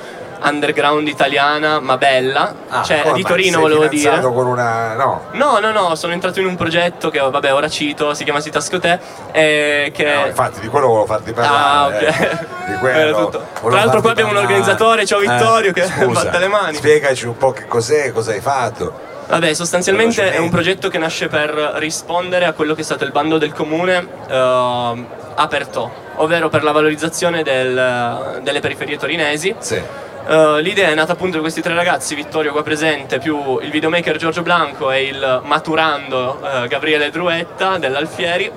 underground 0.42 1.08
italiana, 1.08 1.80
ma 1.80 1.96
bella. 1.96 2.54
Ah, 2.68 2.84
cioè, 2.84 3.00
come 3.02 3.14
di? 3.16 3.22
Torino 3.22 3.58
volevo 3.58 3.86
dire. 3.88 4.20
con 4.20 4.46
una... 4.46 4.94
No, 4.94 5.22
No, 5.32 5.58
no, 5.58 5.72
no, 5.72 5.96
sono 5.96 6.12
entrato 6.12 6.38
in 6.38 6.46
un 6.46 6.54
progetto 6.54 7.10
che, 7.10 7.18
vabbè, 7.18 7.52
ora 7.52 7.68
cito, 7.68 8.14
si 8.14 8.22
chiama 8.22 8.38
Sitascote, 8.38 9.00
eh, 9.32 9.90
che... 9.92 10.04
no, 10.14 10.26
infatti 10.26 10.60
di 10.60 10.68
quello 10.68 10.86
volevo 10.86 11.06
farti 11.06 11.30
Ah, 11.30 11.32
parlare. 11.34 12.06
ok. 12.06 12.20
eh. 12.20 12.46
Di 12.70 12.78
quello. 12.78 13.28
Tra 13.28 13.70
l'altro 13.70 14.00
qua 14.02 14.10
abbiamo 14.12 14.30
un 14.30 14.36
parlare. 14.36 14.54
organizzatore, 14.54 15.04
ciao 15.04 15.18
Vittorio, 15.18 15.72
che 15.72 15.82
scusa, 15.90 16.22
batte 16.24 16.38
le 16.38 16.48
mani. 16.48 16.76
Spiegaci 16.76 17.26
un 17.26 17.36
po' 17.36 17.50
che 17.50 17.66
cos'è, 17.66 18.12
cosa 18.12 18.30
hai 18.30 18.40
fatto. 18.40 19.12
Vabbè, 19.26 19.54
sostanzialmente 19.54 20.32
è 20.32 20.38
un 20.38 20.50
progetto 20.50 20.88
che 20.88 20.98
nasce 20.98 21.28
per 21.28 21.50
rispondere 21.76 22.44
a 22.44 22.52
quello 22.52 22.74
che 22.74 22.82
è 22.82 22.84
stato 22.84 23.04
il 23.04 23.10
bando 23.10 23.38
del 23.38 23.52
comune 23.52 24.06
eh, 24.28 25.04
aperto, 25.34 25.90
ovvero 26.16 26.48
per 26.48 26.62
la 26.62 26.72
valorizzazione 26.72 27.42
del- 27.42 28.40
delle 28.42 28.60
periferie 28.60 28.96
torinesi. 28.96 29.54
Sì. 29.58 29.80
Eh, 30.26 30.60
l'idea 30.62 30.88
è 30.88 30.94
nata 30.94 31.12
appunto 31.12 31.36
da 31.36 31.42
questi 31.42 31.60
tre 31.60 31.74
ragazzi, 31.74 32.14
Vittorio 32.14 32.52
qua 32.52 32.62
presente, 32.62 33.18
più 33.18 33.58
il 33.60 33.70
videomaker 33.70 34.16
Giorgio 34.16 34.42
Blanco 34.42 34.90
e 34.90 35.04
il 35.04 35.40
maturando 35.42 36.40
eh, 36.42 36.68
Gabriele 36.68 37.10
Druetta 37.10 37.78
dell'Alfieri, 37.78 38.50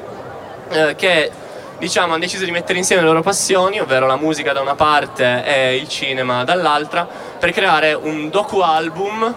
eh, 0.70 0.96
che 0.96 1.32
diciamo 1.78 2.14
hanno 2.14 2.20
deciso 2.20 2.46
di 2.46 2.52
mettere 2.52 2.78
insieme 2.78 3.02
le 3.02 3.08
loro 3.08 3.22
passioni, 3.22 3.80
ovvero 3.80 4.06
la 4.06 4.16
musica 4.16 4.52
da 4.54 4.62
una 4.62 4.76
parte 4.76 5.44
e 5.46 5.76
il 5.76 5.88
cinema 5.88 6.44
dall'altra, 6.44 7.08
per 7.40 7.52
creare 7.52 7.94
un 7.94 8.30
docu 8.30 8.60
album 8.60 9.36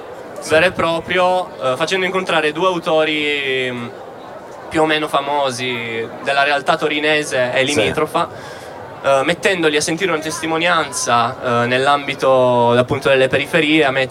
vero 0.48 0.66
e 0.66 0.72
proprio, 0.72 1.48
eh, 1.62 1.76
facendo 1.76 2.06
incontrare 2.06 2.52
due 2.52 2.66
autori 2.66 3.70
mh, 3.70 3.90
più 4.68 4.82
o 4.82 4.86
meno 4.86 5.08
famosi 5.08 6.08
della 6.22 6.42
realtà 6.44 6.76
torinese 6.76 7.52
e 7.52 7.62
limitrofa. 7.64 8.28
eh, 9.02 9.22
mettendoli 9.24 9.76
a 9.76 9.80
sentire 9.80 10.12
una 10.12 10.20
testimonianza 10.20 11.62
eh, 11.62 11.66
nell'ambito 11.66 12.72
appunto 12.72 13.08
delle 13.08 13.28
periferie, 13.28 13.84
a 13.84 13.90
me 13.90 14.08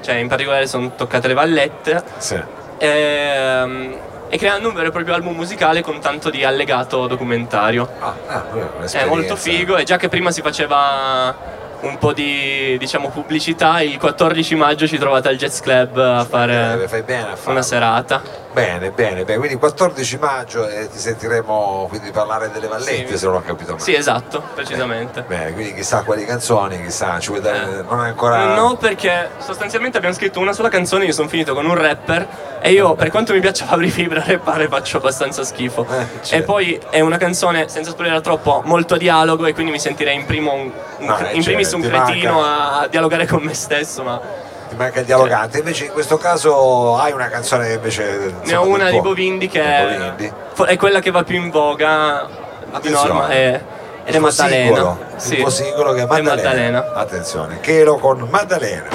cioè, 0.00 0.16
in 0.16 0.28
particolare 0.28 0.66
sono 0.66 0.92
toccate 0.94 1.28
le 1.28 1.34
vallette, 1.34 2.02
Sì. 2.18 2.40
ehm, 2.78 3.96
e 4.28 4.36
creando 4.36 4.68
un 4.68 4.74
vero 4.74 4.88
e 4.88 4.90
proprio 4.90 5.14
album 5.14 5.34
musicale 5.34 5.80
con 5.80 5.98
tanto 6.00 6.28
di 6.30 6.44
allegato 6.44 7.06
documentario. 7.06 7.88
Ah, 7.98 8.14
ah, 8.26 8.44
È 8.92 9.04
molto 9.06 9.34
figo 9.36 9.76
e 9.78 9.84
già 9.84 9.96
che 9.96 10.08
prima 10.10 10.30
si 10.30 10.42
faceva 10.42 11.34
un 11.82 11.98
po' 11.98 12.12
di 12.12 12.76
diciamo 12.78 13.10
pubblicità, 13.10 13.80
il 13.82 13.98
14 13.98 14.54
maggio 14.54 14.86
ci 14.86 14.98
trovate 14.98 15.28
al 15.28 15.36
Jazz 15.36 15.60
Club 15.60 15.96
a 15.98 16.24
fare 16.24 16.86
fai 16.88 17.02
bene 17.02 17.28
a 17.32 17.50
una 17.50 17.62
serata. 17.62 18.22
Bene, 18.50 18.90
bene, 18.90 19.24
bene, 19.24 19.38
quindi 19.38 19.56
14 19.56 20.16
maggio 20.18 20.66
e 20.66 20.88
ti 20.90 20.98
sentiremo 20.98 21.86
quindi 21.88 22.10
parlare 22.10 22.50
delle 22.50 22.66
vallette 22.66 23.08
Sì. 23.10 23.18
se 23.18 23.26
non 23.26 23.36
ho 23.36 23.42
capito 23.42 23.72
male. 23.72 23.82
Sì, 23.82 23.94
esatto, 23.94 24.42
precisamente. 24.54 25.22
Bene, 25.22 25.52
quindi 25.52 25.74
chissà 25.74 26.02
quali 26.02 26.24
canzoni, 26.24 26.82
chissà, 26.82 27.18
ci 27.20 27.28
vuoi 27.28 27.40
dare, 27.40 27.82
non 27.88 28.04
è 28.04 28.08
ancora... 28.08 28.42
Eh. 28.52 28.56
No, 28.56 28.76
perché 28.76 29.30
sostanzialmente 29.38 29.98
abbiamo 29.98 30.14
scritto 30.14 30.40
una 30.40 30.52
sola 30.52 30.70
canzone, 30.70 31.04
io 31.04 31.12
sono 31.12 31.28
finito 31.28 31.54
con 31.54 31.66
un 31.66 31.74
rapper 31.76 32.26
e 32.60 32.72
io, 32.72 32.94
per 32.94 33.10
quanto 33.10 33.32
mi 33.34 33.40
piaccia 33.40 33.66
Fabri 33.66 33.90
Fibra, 33.90 34.24
rappare 34.26 34.66
faccio 34.66 34.96
abbastanza 34.96 35.44
schifo. 35.44 35.86
Eh, 35.88 36.06
certo. 36.22 36.34
E 36.34 36.42
poi 36.42 36.80
è 36.90 37.00
una 37.00 37.18
canzone, 37.18 37.68
senza 37.68 37.90
spoilerare 37.90 38.22
troppo, 38.22 38.62
molto 38.64 38.96
dialogo 38.96 39.44
e 39.46 39.52
quindi 39.52 39.70
mi 39.72 39.78
sentirei 39.78 40.16
in, 40.16 40.24
primo 40.24 40.52
un, 40.54 40.72
un- 40.98 41.06
No, 41.06 41.18
eh, 41.18 41.34
in 41.34 41.44
primis 41.44 41.68
certo, 41.68 41.76
un 41.76 41.82
ti 41.82 41.88
cretino 41.90 42.40
manca. 42.40 42.78
a 42.80 42.86
dialogare 42.88 43.26
con 43.26 43.42
me 43.42 43.54
stesso, 43.54 44.02
ma 44.02 44.20
Ti 44.68 44.74
manca 44.76 45.00
il 45.00 45.06
dialogante, 45.06 45.58
invece 45.58 45.86
in 45.86 45.92
questo 45.92 46.18
caso 46.18 46.96
hai 46.98 47.12
una 47.12 47.28
canzone 47.28 47.68
che 47.68 47.72
invece... 47.74 48.34
ne 48.44 48.54
ho 48.54 48.66
una 48.66 48.90
di 48.90 49.00
Bovindi 49.00 49.48
che 49.48 49.62
è, 49.62 50.76
quella 50.76 51.00
che 51.00 51.10
va 51.10 51.22
più 51.24 51.36
in 51.36 51.50
voga 51.50 52.26
di 52.28 52.74
Attenzione. 52.76 53.08
norma 53.08 53.28
è, 53.28 53.60
ed 54.04 54.14
è 54.14 54.18
Maddalena. 54.18 54.64
singolo, 54.74 54.98
Sì. 55.16 55.32
il 55.34 55.40
tuo 55.40 55.50
singolo 55.50 55.92
che 55.94 56.00
è 56.00 56.02
È 56.02 56.06
Maddalena. 56.06 56.34
Maddalena. 56.80 56.92
Attenzione, 56.94 57.60
Chelo 57.60 57.96
con 57.96 58.26
Maddalena. 58.30 58.88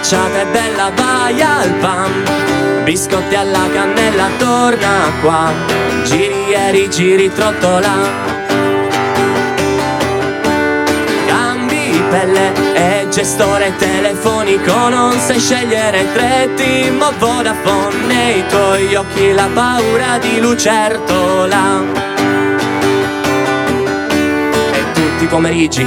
Impacciata 0.00 0.40
e 0.40 0.46
bella 0.46 0.90
vai 0.94 1.42
al 1.42 1.70
PAM. 1.74 2.84
Biscotti 2.84 3.34
alla 3.34 3.68
cannella, 3.72 4.28
torna 4.38 5.12
qua. 5.20 5.52
Giri 6.04 6.52
e 6.52 6.70
rigiri, 6.70 7.32
trottola. 7.32 8.38
Pelle 12.10 12.74
e 12.74 13.08
gestore 13.08 13.72
telefonico 13.76 14.88
Non 14.88 15.16
sai 15.16 15.38
scegliere 15.38 16.12
tre 16.12 16.50
team 16.56 17.00
o 17.00 17.12
Vodafone 17.18 18.04
Nei 18.06 18.44
tuoi 18.48 18.92
occhi 18.96 19.32
la 19.32 19.48
paura 19.54 20.18
di 20.18 20.40
lucertola 20.40 21.84
E 24.72 24.92
tutti 24.92 25.22
i 25.22 25.26
pomeriggi 25.28 25.86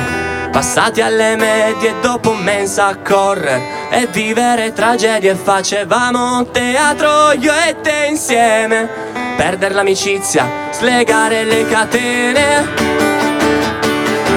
passati 0.49 1.01
alle 1.01 1.35
medie 1.35 1.95
dopo 1.99 2.33
mensa 2.35 2.85
a 2.85 2.95
correre 2.95 3.82
e 3.93 4.07
vivere 4.07 4.73
tragedie 4.73 5.35
facevamo 5.35 6.47
teatro 6.47 7.31
io 7.33 7.53
e 7.53 7.75
te 7.79 8.07
insieme 8.09 8.89
perdere 9.37 9.75
l'amicizia 9.75 10.49
slegare 10.71 11.43
le 11.43 11.67
catene 11.67 13.03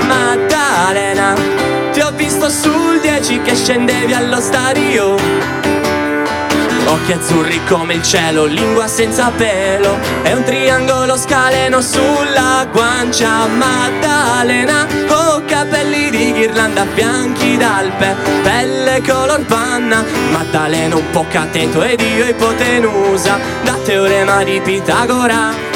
Maddalena, 0.06 1.34
ti 1.92 2.00
ho 2.00 2.10
visto 2.12 2.50
sul 2.50 3.00
10 3.00 3.42
che 3.42 3.54
scendevi 3.54 4.12
allo 4.12 4.40
stadio. 4.40 5.55
Occhi 7.06 7.18
azzurri 7.18 7.60
come 7.68 7.94
il 7.94 8.02
cielo, 8.02 8.46
lingua 8.46 8.88
senza 8.88 9.30
pelo. 9.30 9.96
E 10.24 10.32
un 10.32 10.42
triangolo 10.42 11.16
scaleno 11.16 11.80
sulla 11.80 12.66
guancia 12.72 13.46
Maddalena 13.46 14.84
Oh 15.06 15.40
capelli 15.46 16.10
di 16.10 16.32
ghirlanda 16.32 16.84
bianchi 16.84 17.56
d'alpe 17.56 18.16
Pelle 18.42 19.00
color 19.06 19.44
panna. 19.46 20.04
Maddalena 20.32 20.96
un 20.96 21.10
po' 21.12 21.26
cateto 21.28 21.80
ed 21.84 22.00
io 22.00 22.24
ipotenusa 22.24 23.38
Da 23.62 23.74
teorema 23.84 24.42
di 24.42 24.60
Pitagora 24.60 25.75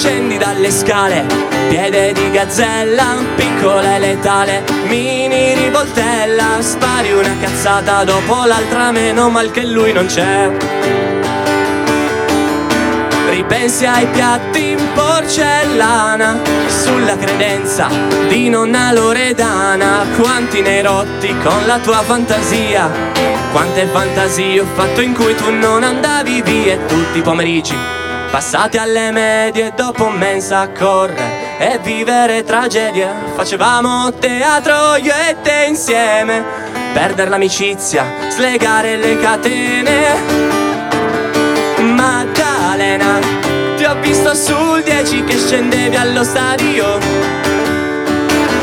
scendi 0.00 0.38
dalle 0.38 0.70
scale, 0.70 1.26
piede 1.68 2.14
di 2.14 2.30
gazzella, 2.30 3.18
piccola 3.36 3.96
e 3.96 3.98
letale, 3.98 4.64
mini 4.88 5.52
rivoltella, 5.52 6.56
spari 6.60 7.12
una 7.12 7.36
cazzata 7.38 8.02
dopo 8.04 8.46
l'altra, 8.46 8.92
meno 8.92 9.28
mal 9.28 9.50
che 9.50 9.66
lui 9.66 9.92
non 9.92 10.06
c'è. 10.06 10.50
Ripensi 13.28 13.84
ai 13.84 14.06
piatti 14.06 14.70
in 14.70 14.88
porcellana, 14.94 16.38
sulla 16.66 17.18
credenza 17.18 17.88
di 18.26 18.48
nonna 18.48 18.92
Loredana, 18.92 20.06
quanti 20.18 20.62
ne 20.62 20.80
rotti 20.80 21.28
con 21.42 21.66
la 21.66 21.78
tua 21.78 22.00
fantasia, 22.00 22.90
quante 23.52 23.84
fantasie 23.84 24.60
ho 24.60 24.66
fatto 24.72 25.02
in 25.02 25.12
cui 25.12 25.34
tu 25.34 25.50
non 25.50 25.82
andavi 25.82 26.40
via 26.40 26.78
tutti 26.86 27.18
i 27.18 27.22
pomeriggi 27.22 27.99
Passati 28.30 28.78
alle 28.78 29.10
medie 29.10 29.72
dopo 29.74 30.08
mensa 30.08 30.68
correre 30.68 31.58
e 31.58 31.80
vivere 31.82 32.44
tragedie 32.44 33.08
Facevamo 33.34 34.12
teatro 34.12 34.94
io 34.96 35.12
e 35.28 35.36
te 35.42 35.66
insieme. 35.68 36.44
Perdere 36.92 37.28
l'amicizia, 37.28 38.04
slegare 38.28 38.96
le 38.96 39.18
catene. 39.18 39.98
Maddalena, 41.78 43.18
ti 43.76 43.84
ho 43.84 43.98
visto 44.00 44.34
sul 44.34 44.82
10 44.82 45.24
che 45.24 45.36
scendevi 45.36 45.96
allo 45.96 46.22
stadio 46.22 47.39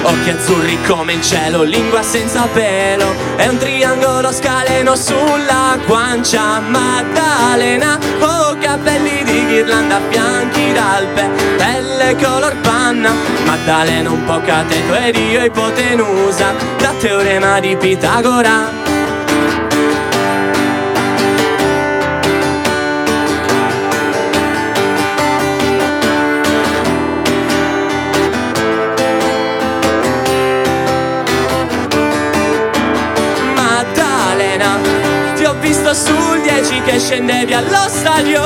Occhi 0.08 0.30
azzurri 0.30 0.78
come 0.88 1.13
il 1.13 1.22
cielo, 1.22 1.63
lingua 1.63 2.02
senza 2.02 2.48
pelo. 2.54 3.13
È 3.36 3.46
un 3.48 3.58
triangolo 3.58 4.32
scaleno 4.32 4.96
sulla 4.96 5.78
guancia 5.86 6.62
Maddalena. 6.62 8.00
Oh 8.22 8.56
capelli 8.58 9.22
di 9.26 9.46
ghirlanda 9.48 10.00
bianchi 10.08 10.72
d'alpe 10.72 11.30
Pelle 11.58 12.15
color 12.15 12.56
panna. 12.62 13.12
Maddalena 13.46 14.10
un 14.10 14.24
po' 14.24 14.39
cateto 14.39 14.93
ed 14.96 15.15
io 15.17 15.43
ipotenusa 15.43 16.54
Da 16.78 16.93
teorema 16.98 17.60
di 17.60 17.76
Pitagora 17.76 18.97
Ho 35.88 35.91
visto 35.91 36.12
sul 36.12 36.41
10 36.41 36.82
che 36.82 37.00
scendevi 37.00 37.54
allo 37.54 37.88
stadio. 37.88 38.41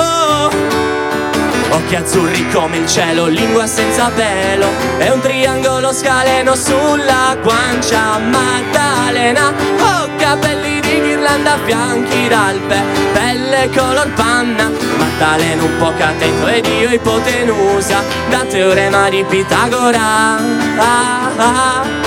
Occhi 1.71 1.95
azzurri 1.95 2.47
come 2.51 2.77
il 2.77 2.87
cielo, 2.87 3.25
lingua 3.25 3.65
senza 3.65 4.11
pelo 4.13 4.67
E 4.99 5.09
un 5.09 5.21
triangolo 5.21 5.91
scaleno 5.91 6.53
sulla 6.53 7.35
guancia 7.41 8.19
Maddalena. 8.19 9.53
Oh 9.79 10.09
capelli 10.17 10.81
di 10.81 11.01
ghirlanda 11.01 11.57
bianchi 11.65 12.27
d'alpe 12.27 12.79
Pelle 13.11 13.69
color 13.75 14.11
panna. 14.13 14.69
Maddalena 14.97 15.63
un 15.63 15.77
po' 15.79 15.93
cateto 15.97 16.45
ed 16.45 16.67
io 16.67 16.89
ipotenusa 16.91 18.03
Da 18.29 18.43
teorema 18.43 19.09
di 19.09 19.23
Pitagora. 19.27 20.37
Ah, 20.77 21.31
ah. 21.37 22.00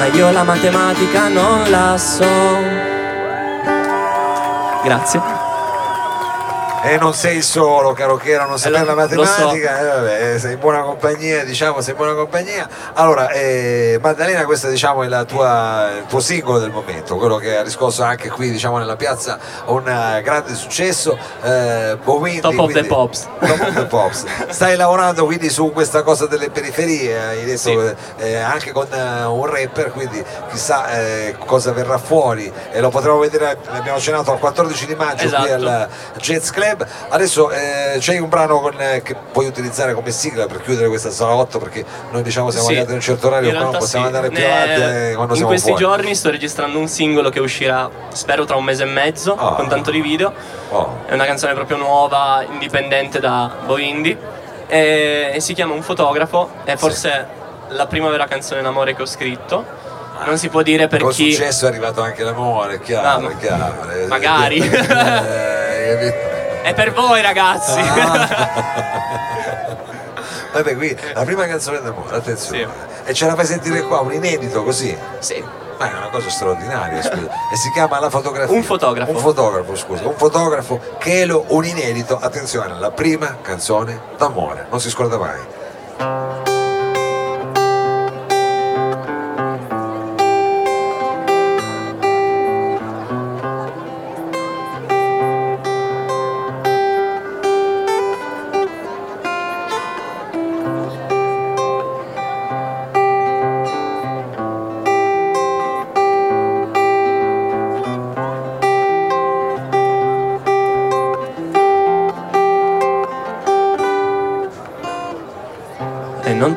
Ma 0.00 0.06
io 0.06 0.30
la 0.30 0.44
matematica 0.44 1.28
non 1.28 1.70
la 1.70 1.98
so. 1.98 2.24
Grazie. 4.82 5.39
E 6.82 6.96
non 6.96 7.12
sei 7.12 7.42
solo, 7.42 7.92
caro 7.92 8.16
Chelo, 8.16 8.46
non 8.46 8.58
sai 8.58 8.72
Eh, 8.72 8.72
la 8.72 8.80
lo 8.80 8.88
so. 8.90 8.94
matematica, 8.96 9.78
eh, 9.80 9.84
vabbè, 9.84 10.38
sei 10.38 10.52
in 10.54 10.58
buona 10.58 10.80
compagnia, 10.80 11.44
diciamo, 11.44 11.82
sei 11.82 11.90
in 11.90 11.96
buona 11.98 12.14
compagnia. 12.14 12.66
Allora, 12.94 13.28
eh, 13.32 13.98
Maddalena, 14.00 14.44
questo 14.46 14.68
diciamo, 14.68 15.02
è 15.02 15.06
la 15.08 15.24
tua, 15.24 15.90
il 15.98 16.06
tuo 16.06 16.20
singolo 16.20 16.58
del 16.58 16.70
momento, 16.70 17.16
quello 17.16 17.36
che 17.36 17.58
ha 17.58 17.62
riscosso 17.62 18.02
anche 18.02 18.30
qui 18.30 18.50
diciamo, 18.50 18.78
nella 18.78 18.96
piazza 18.96 19.38
un 19.66 19.86
eh, 19.86 20.22
grande 20.22 20.54
successo. 20.54 21.18
Eh, 21.42 21.98
Bovindi, 22.02 22.40
Top 22.40 22.58
of 22.58 22.66
the 22.68 22.72
quindi- 22.72 22.88
Pops. 22.88 23.28
Top 23.40 23.60
of 23.60 23.72
the 23.74 23.84
Pops. 23.84 24.24
Stai 24.48 24.76
lavorando 24.76 25.26
quindi 25.26 25.50
su 25.50 25.70
questa 25.72 26.02
cosa 26.02 26.26
delle 26.26 26.48
periferie, 26.48 27.18
hai 27.18 27.44
detto 27.44 27.58
Sì. 27.58 27.94
eh, 28.16 28.36
anche 28.36 28.72
con 28.72 28.86
eh, 28.90 29.24
un 29.24 29.44
rapper, 29.44 29.90
quindi 29.92 30.24
chissà 30.50 30.90
eh, 30.98 31.36
cosa 31.44 31.72
verrà 31.72 31.98
fuori 31.98 32.50
e 32.72 32.80
lo 32.80 32.88
potremo 32.88 33.18
vedere, 33.18 33.58
abbiamo 33.68 33.98
accennato 33.98 34.32
al 34.32 34.38
14 34.38 34.86
di 34.86 34.94
maggio 34.94 35.26
qui 35.28 35.44
Esatto. 35.44 35.52
al 35.54 35.88
Jazz 36.16 36.48
Club. 36.50 36.69
Adesso 37.08 37.50
eh, 37.50 37.96
c'è 37.98 38.18
un 38.18 38.28
brano 38.28 38.60
con, 38.60 38.74
eh, 38.80 39.02
che 39.02 39.14
puoi 39.32 39.46
utilizzare 39.46 39.94
come 39.94 40.10
sigla 40.10 40.46
per 40.46 40.62
chiudere 40.62 40.88
questa 40.88 41.10
sala 41.10 41.34
8 41.34 41.58
perché 41.58 41.84
noi 42.10 42.22
diciamo 42.22 42.50
siamo 42.50 42.66
Sì, 42.66 42.72
arrivati 42.72 42.92
a 42.92 42.94
un 42.96 43.00
certo 43.00 43.26
orario, 43.26 43.50
realtà 43.50 43.78
possiamo 43.78 44.06
sì. 44.08 44.12
andare 44.14 44.30
più 44.32 44.44
avanti 44.44 44.80
eh, 44.80 45.12
quando 45.14 45.34
In 45.34 45.44
questi 45.44 45.68
fuori. 45.70 45.82
giorni 45.84 46.14
sto 46.14 46.30
registrando 46.30 46.78
un 46.78 46.88
singolo 46.88 47.30
che 47.30 47.40
uscirà, 47.40 47.88
spero, 48.12 48.44
tra 48.44 48.56
un 48.56 48.64
mese 48.64 48.82
e 48.82 48.86
mezzo, 48.86 49.34
Ah. 49.36 49.54
con 49.54 49.68
tanto 49.68 49.90
di 49.90 50.00
video. 50.00 50.32
Oh, 50.70 50.98
È 51.06 51.14
una 51.14 51.24
canzone 51.24 51.54
proprio 51.54 51.76
nuova, 51.76 52.44
indipendente 52.48 53.18
da 53.20 53.50
Bovindi. 53.64 54.16
e, 54.66 55.30
e 55.34 55.40
si 55.40 55.52
chiama 55.54 55.74
Un 55.74 55.82
fotografo, 55.82 56.48
è 56.64 56.76
forse 56.76 57.26
la 57.70 57.86
prima 57.86 58.08
vera 58.08 58.26
canzone 58.26 58.62
d'amore 58.62 58.94
che 58.94 59.02
ho 59.02 59.06
scritto. 59.06 59.64
Non 60.24 60.36
si 60.36 60.48
può 60.50 60.60
dire 60.62 60.86
per 60.86 61.00
Con 61.00 61.10
chi... 61.12 61.32
successo 61.32 61.64
è 61.64 61.68
arrivato 61.68 62.02
anche 62.02 62.22
l'amore, 62.22 62.74
è 62.74 62.80
chiaro, 62.80 63.08
Ah, 63.08 63.18
ma- 63.20 63.30
è 63.30 63.36
chiaro. 63.38 63.90
Eh, 63.90 64.06
magari. 64.06 64.58
eh, 64.58 66.39
È 66.62 66.74
per 66.74 66.92
voi 66.92 67.22
ragazzi! 67.22 67.78
Ah. 67.80 68.28
Vabbè, 70.52 70.74
qui 70.76 70.96
la 71.14 71.24
prima 71.24 71.46
canzone 71.46 71.80
d'amore, 71.80 72.16
attenzione. 72.16 72.68
E 73.04 73.14
ce 73.14 73.26
la 73.26 73.34
fai 73.34 73.46
sentire 73.46 73.82
qua, 73.82 74.00
un 74.00 74.12
inedito 74.12 74.62
così. 74.62 74.96
sì. 75.20 75.42
Ma 75.80 75.90
è 75.90 75.96
una 75.96 76.08
cosa 76.10 76.28
straordinaria, 76.28 77.00
scusa. 77.00 77.30
E 77.50 77.56
si 77.56 77.70
chiama 77.70 77.98
La 78.00 78.10
fotografia. 78.10 78.54
Un 78.54 78.62
fotografo. 78.62 79.12
Un 79.12 79.16
fotografo, 79.16 79.74
scusa. 79.76 80.06
Un 80.06 80.14
fotografo, 80.14 80.78
Chelo, 80.98 81.46
un 81.48 81.64
inedito. 81.64 82.18
Attenzione, 82.20 82.78
la 82.78 82.90
prima 82.90 83.38
canzone 83.40 83.98
d'amore. 84.18 84.66
Non 84.68 84.78
si 84.78 84.90
scorda 84.90 85.16
mai. 85.16 85.38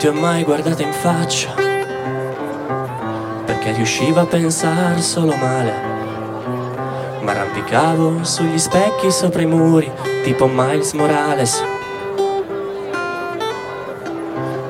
Ti 0.04 0.10
ho 0.10 0.14
mai 0.14 0.44
guardata 0.44 0.84
in 0.84 0.92
faccia 0.92 1.54
Perché 3.46 3.72
riuscivo 3.72 4.20
a 4.20 4.26
pensare 4.26 5.00
solo 5.00 5.34
male. 5.34 5.72
Ma 7.22 7.32
arrampicavo 7.32 8.22
sugli 8.26 8.60
specchi 8.60 9.10
sopra 9.10 9.44
i 9.44 9.46
muri 9.46 9.90
Tipo 10.24 10.50
Miles 10.52 10.92
Morales. 10.92 11.64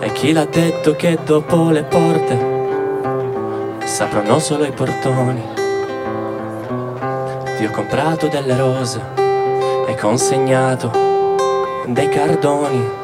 E 0.02 0.12
chi 0.12 0.34
l'ha 0.34 0.46
detto 0.46 0.96
che 0.96 1.18
dopo 1.26 1.72
le 1.72 1.82
porte 1.82 2.38
Saprono 3.86 4.38
solo 4.38 4.66
i 4.66 4.72
portoni? 4.72 5.44
Ti 7.58 7.66
ho 7.66 7.72
comprato 7.72 8.28
delle 8.28 8.56
rose 8.56 9.02
E 9.88 9.96
consegnato 9.96 10.92
dei 11.88 12.08
cardoni 12.08 13.02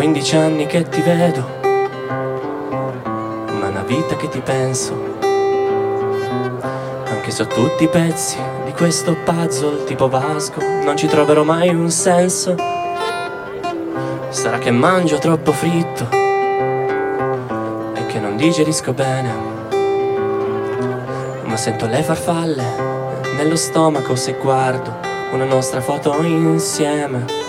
15 0.00 0.36
anni 0.36 0.64
che 0.64 0.88
ti 0.88 1.02
vedo, 1.02 1.44
ma 1.60 3.66
una 3.68 3.82
vita 3.82 4.16
che 4.16 4.30
ti 4.30 4.40
penso. 4.40 4.94
Anche 7.04 7.30
se 7.30 7.42
ho 7.42 7.46
tutti 7.46 7.84
i 7.84 7.88
pezzi 7.88 8.38
di 8.64 8.72
questo 8.72 9.14
puzzle 9.22 9.84
tipo 9.84 10.08
Vasco, 10.08 10.62
non 10.62 10.96
ci 10.96 11.06
troverò 11.06 11.42
mai 11.42 11.68
un 11.68 11.90
senso. 11.90 12.54
Sarà 14.30 14.56
che 14.56 14.70
mangio 14.70 15.18
troppo 15.18 15.52
fritto 15.52 16.08
e 17.94 18.06
che 18.06 18.20
non 18.20 18.38
digerisco 18.38 18.94
bene. 18.94 19.34
Ma 21.44 21.56
sento 21.58 21.86
le 21.86 22.02
farfalle 22.02 22.64
nello 23.36 23.56
stomaco 23.56 24.16
se 24.16 24.36
guardo 24.40 24.96
una 25.32 25.44
nostra 25.44 25.82
foto 25.82 26.16
insieme. 26.22 27.39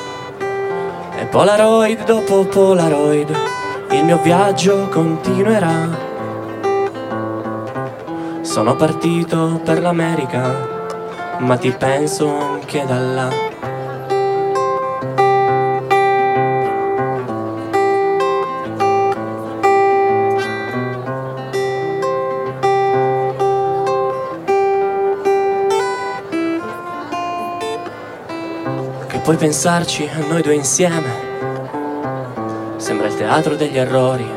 Polaroid 1.31 2.03
dopo 2.03 2.43
Polaroid, 2.43 3.33
il 3.91 4.03
mio 4.03 4.21
viaggio 4.21 4.89
continuerà. 4.89 5.87
Sono 8.41 8.75
partito 8.75 9.61
per 9.63 9.79
l'America, 9.79 11.37
ma 11.39 11.55
ti 11.55 11.71
penso 11.71 12.27
anche 12.27 12.85
da 12.85 12.99
là. 12.99 13.50
Puoi 29.31 29.43
pensarci 29.43 30.09
a 30.13 30.25
noi 30.27 30.41
due 30.41 30.55
insieme. 30.55 31.09
Sembra 32.75 33.07
il 33.07 33.15
teatro 33.15 33.55
degli 33.55 33.77
errori. 33.77 34.29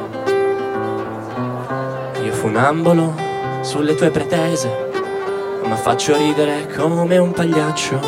Io 2.22 2.32
funambolo 2.32 3.12
sulle 3.62 3.96
tue 3.96 4.10
pretese, 4.10 4.92
ma 5.64 5.74
faccio 5.74 6.16
ridere 6.16 6.68
come 6.76 7.18
un 7.18 7.32
pagliaccio. 7.32 7.98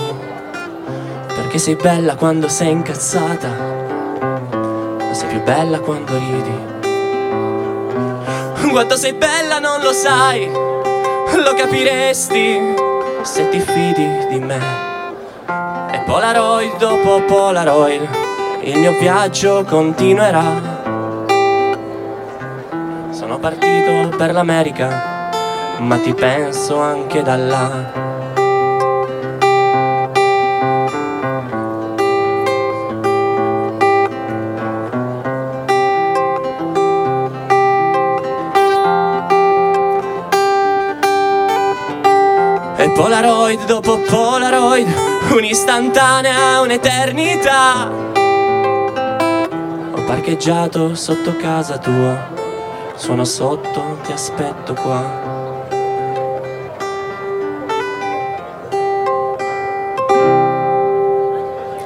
Perché 1.26 1.58
sei 1.58 1.74
bella 1.74 2.14
quando 2.14 2.46
sei 2.46 2.70
incazzata, 2.70 3.48
ma 3.48 5.12
sei 5.12 5.28
più 5.28 5.42
bella 5.42 5.80
quando 5.80 6.12
ridi. 6.16 6.74
Quanto 8.70 8.96
sei 8.96 9.14
bella 9.14 9.58
non 9.58 9.80
lo 9.80 9.90
sai, 9.90 10.48
lo 10.48 11.54
capiresti 11.56 12.60
se 13.22 13.48
ti 13.48 13.58
fidi 13.58 14.26
di 14.28 14.38
me. 14.38 14.95
Polaroid 16.06 16.76
dopo 16.78 17.20
Polaroid, 17.22 18.08
il 18.62 18.78
mio 18.78 18.92
viaggio 18.98 19.64
continuerà. 19.64 20.44
Sono 23.10 23.38
partito 23.38 24.16
per 24.16 24.32
l'America, 24.32 25.30
ma 25.80 25.96
ti 25.98 26.14
penso 26.14 26.78
anche 26.80 27.22
da 27.22 27.36
là. 27.36 28.04
Polaroid 42.94 43.66
dopo 43.66 43.98
Polaroid, 43.98 44.88
un'istantanea, 45.30 46.60
un'eternità. 46.60 47.88
Ho 49.92 50.04
parcheggiato 50.04 50.94
sotto 50.94 51.36
casa 51.36 51.78
tua, 51.78 52.28
sono 52.96 53.24
sotto, 53.24 53.98
ti 54.04 54.12
aspetto 54.12 54.74
qua. 54.74 55.24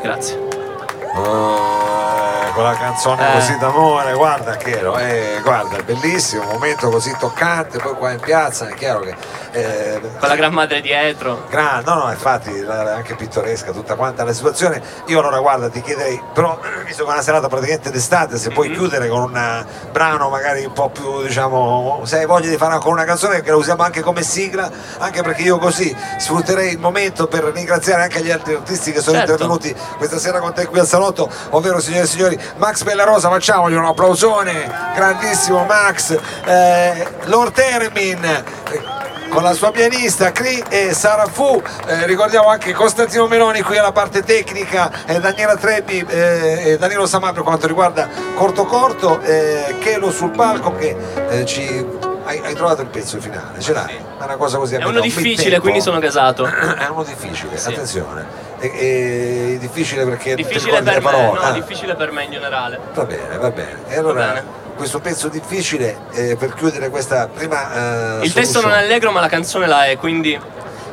Grazie. 0.02 0.38
Eh, 0.38 2.52
con 2.54 2.64
la 2.64 2.76
canzone 2.78 3.30
Eh. 3.30 3.32
così 3.32 3.58
d'amore, 3.58 4.14
guarda 4.14 4.56
Chelo, 4.56 4.98
eh, 4.98 5.40
guarda, 5.42 5.76
è 5.76 5.82
bellissimo, 5.82 6.42
un 6.42 6.48
momento 6.52 6.88
così 6.88 7.14
toccante, 7.18 7.78
poi 7.78 7.94
qua 7.94 8.10
in 8.10 8.20
piazza 8.20 8.68
è 8.68 8.74
chiaro 8.74 9.00
che... 9.00 9.39
eh, 9.52 10.00
Con 10.18 10.28
la 10.28 10.36
gran 10.36 10.52
madre 10.52 10.80
dietro. 10.80 11.46
Gra- 11.50 11.82
no, 11.84 11.94
no, 12.04 12.10
infatti 12.10 12.60
la- 12.62 12.94
anche 12.94 13.14
pittoresca 13.16 13.72
tutta 13.72 13.94
quanta 13.94 14.24
la 14.24 14.32
situazione. 14.32 14.80
Io 15.06 15.18
allora 15.20 15.38
guarda, 15.40 15.68
ti 15.68 15.80
chiederei, 15.80 16.20
però 16.32 16.58
visto 16.86 17.04
che 17.04 17.10
è 17.10 17.12
una 17.12 17.22
serata 17.22 17.48
praticamente 17.48 17.90
d'estate, 17.90 18.36
se 18.38 18.48
Mhm. 18.48 18.54
puoi 18.54 18.70
chiudere 18.70 19.08
con 19.08 19.22
un 19.22 19.36
eh, 19.36 19.64
brano 19.90 20.28
magari 20.28 20.64
un 20.64 20.72
po' 20.72 20.88
più, 20.90 21.22
diciamo, 21.22 22.02
se 22.04 22.18
hai 22.18 22.26
voglia 22.26 22.48
di 22.48 22.56
fare 22.56 22.78
con 22.78 22.92
una 22.92 23.04
canzone 23.04 23.42
che 23.42 23.50
la 23.50 23.56
usiamo 23.56 23.82
anche 23.82 24.00
come 24.02 24.22
sigla, 24.22 24.70
anche 24.98 25.22
perché 25.22 25.42
io 25.42 25.58
così 25.58 25.94
sfrutterei 26.18 26.72
il 26.72 26.78
momento 26.78 27.26
per 27.26 27.44
ringraziare 27.44 28.02
anche 28.02 28.22
gli 28.22 28.30
altri 28.30 28.54
artisti 28.54 28.92
che 28.92 29.00
sono 29.00 29.16
Certo. 29.18 29.32
intervenuti 29.32 29.74
questa 29.96 30.18
sera 30.18 30.38
con 30.40 30.52
te 30.52 30.66
qui 30.66 30.78
al 30.78 30.86
salotto, 30.86 31.28
ovvero 31.50 31.80
signore 31.80 32.04
e 32.04 32.06
signori, 32.06 32.38
Max 32.56 32.82
Bellarosa, 32.82 33.28
facciamogli 33.28 33.74
un 33.74 33.84
applausone, 33.84 34.70
grandissimo 34.94 35.64
Max, 35.64 36.16
eh, 36.44 37.06
Lord 37.24 37.52
Termin. 37.52 38.44
Eh, 39.30 39.32
con 39.32 39.42
la 39.42 39.52
sua 39.54 39.70
pianista 39.70 40.32
Cri 40.32 40.62
e 40.68 40.92
Sara 40.92 41.26
Fu 41.26 41.62
Eh, 41.86 42.06
ricordiamo 42.06 42.48
anche 42.48 42.72
Costantino 42.72 43.26
Meloni 43.26 43.62
qui 43.62 43.78
alla 43.78 43.92
parte 43.92 44.22
tecnica 44.22 44.90
e 45.06 45.18
Daniela 45.20 45.56
Trebbi 45.56 46.04
eh, 46.08 46.72
e 46.72 46.78
Danilo 46.78 47.06
Samà 47.06 47.32
per 47.32 47.42
quanto 47.42 47.66
riguarda 47.66 48.08
Corto 48.34 48.64
Corto 48.64 49.20
eh, 49.20 49.76
Chelo 49.80 50.10
sul 50.10 50.30
palco 50.30 50.74
che 50.74 50.96
eh, 51.30 51.44
ci 51.46 51.84
hai, 52.24 52.40
hai 52.44 52.54
trovato 52.54 52.82
il 52.82 52.88
pezzo 52.88 53.18
finale 53.20 53.60
ce 53.60 53.72
l'hai 53.72 53.94
è 54.20 54.24
una 54.24 54.36
cosa 54.36 54.58
così 54.58 54.74
È 54.74 54.84
uno 54.84 54.96
un 54.98 55.00
difficile, 55.00 55.58
quindi 55.60 55.80
sono 55.80 55.98
gasato. 55.98 56.44
è 56.46 56.86
uno 56.88 57.02
difficile 57.04 57.56
Sì. 57.56 57.68
attenzione 57.68 58.26
e, 58.60 58.66
e- 59.54 59.58
difficile 59.58 60.04
perché 60.04 60.34
Difficile 60.34 60.82
per 60.82 60.92
le 60.92 60.94
me, 60.96 61.00
parole 61.00 61.24
no, 61.32 61.40
Ah, 61.40 61.52
difficile 61.52 61.94
per 61.94 62.12
me 62.12 62.24
in 62.24 62.30
generale. 62.32 62.78
va 62.92 63.04
bene 63.04 63.36
va 63.38 63.50
bene 63.50 63.76
e 63.88 63.96
allora 63.96 64.26
Va 64.26 64.32
bene. 64.32 64.59
Questo 64.80 65.00
pezzo 65.00 65.28
difficile 65.28 65.94
eh, 66.12 66.36
per 66.36 66.54
chiudere 66.54 66.88
questa 66.88 67.28
prima 67.28 68.18
eh, 68.20 68.24
Il 68.24 68.32
testo 68.32 68.62
non 68.62 68.70
è 68.70 68.78
allegro, 68.78 69.10
ma 69.10 69.20
la 69.20 69.28
canzone 69.28 69.66
la 69.66 69.84
è, 69.84 69.98
quindi 69.98 70.40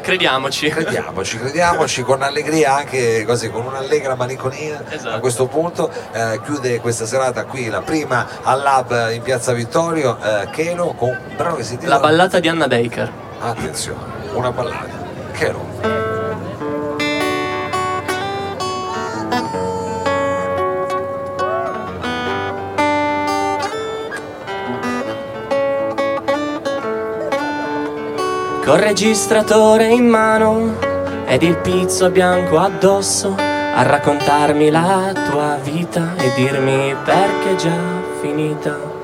crediamoci. 0.02 0.68
Crediamoci, 0.68 1.38
crediamoci 1.38 2.02
con 2.02 2.22
allegria 2.22 2.76
anche 2.76 3.24
così, 3.26 3.50
con 3.50 3.66
un'allegra 3.66 4.16
malinconia 4.16 4.84
Esatto. 4.90 5.16
a 5.16 5.20
questo 5.20 5.46
punto. 5.48 5.90
Eh, 6.12 6.42
chiude 6.44 6.82
questa 6.82 7.06
serata 7.06 7.46
qui 7.46 7.70
la 7.70 7.82
prima 7.82 8.28
al 8.44 8.62
Lab 8.62 9.12
in 9.14 9.22
Piazza 9.22 9.54
Vittorio, 9.54 10.18
eh, 10.22 10.50
Keno 10.50 10.88
con 10.88 11.08
un 11.10 11.36
brano 11.38 11.56
che 11.56 11.64
si 11.64 11.70
La 11.70 11.76
intitola 11.76 12.00
ballata 12.00 12.40
di 12.40 12.50
Anna 12.50 12.68
Baker. 12.68 13.10
Attenzione, 13.40 14.02
una 14.34 14.52
ballata. 14.52 15.06
Keno. 15.32 15.77
Col 28.68 28.80
registratore 28.80 29.88
in 29.88 30.10
mano 30.10 30.78
ed 31.26 31.42
il 31.42 31.56
pizzo 31.56 32.10
bianco 32.10 32.60
addosso 32.60 33.34
a 33.38 33.82
raccontarmi 33.82 34.70
la 34.70 35.14
tua 35.32 35.58
vita 35.64 36.18
e 36.18 36.34
dirmi 36.36 36.94
perché 37.06 37.52
è 37.52 37.56
già 37.56 37.78
finita. 38.20 38.97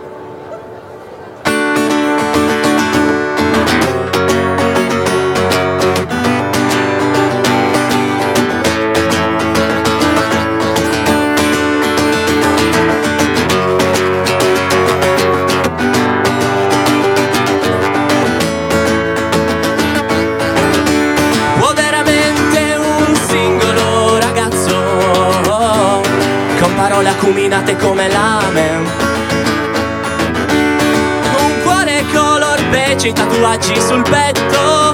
Parole 27.44 27.50
acuminate 27.50 27.76
come 27.78 28.08
lame. 28.10 28.70
Un 31.38 31.62
cuore 31.64 32.04
color 32.14 32.62
beige, 32.70 33.12
tatuaggi 33.12 33.80
sul 33.80 34.04
petto. 34.04 34.94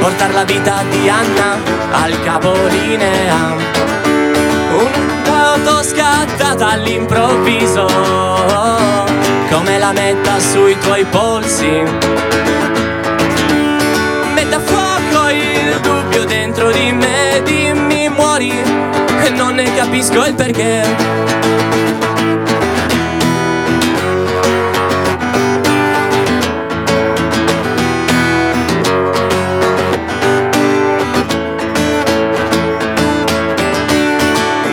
Portare 0.00 0.32
la 0.32 0.44
vita 0.44 0.82
di 0.90 1.08
Anna 1.08 1.56
al 1.90 2.22
capolinea 2.22 3.56
un'auto 4.70 5.82
scattata 5.82 6.68
all'improvviso 6.68 7.86
come 9.50 9.78
la 9.78 9.92
metta 9.92 10.38
sui 10.38 10.78
tuoi 10.78 11.04
polsi. 11.04 11.82
Mette 14.34 14.54
a 14.54 14.60
fuoco 14.60 15.28
il 15.30 15.80
dubbio 15.80 16.24
dentro 16.24 16.70
di 16.70 16.92
me, 16.92 17.42
dimmi 17.44 18.08
muori 18.08 18.77
e 19.28 19.30
non 19.30 19.54
ne 19.54 19.74
capisco 19.74 20.24
il 20.24 20.34
perché. 20.34 20.82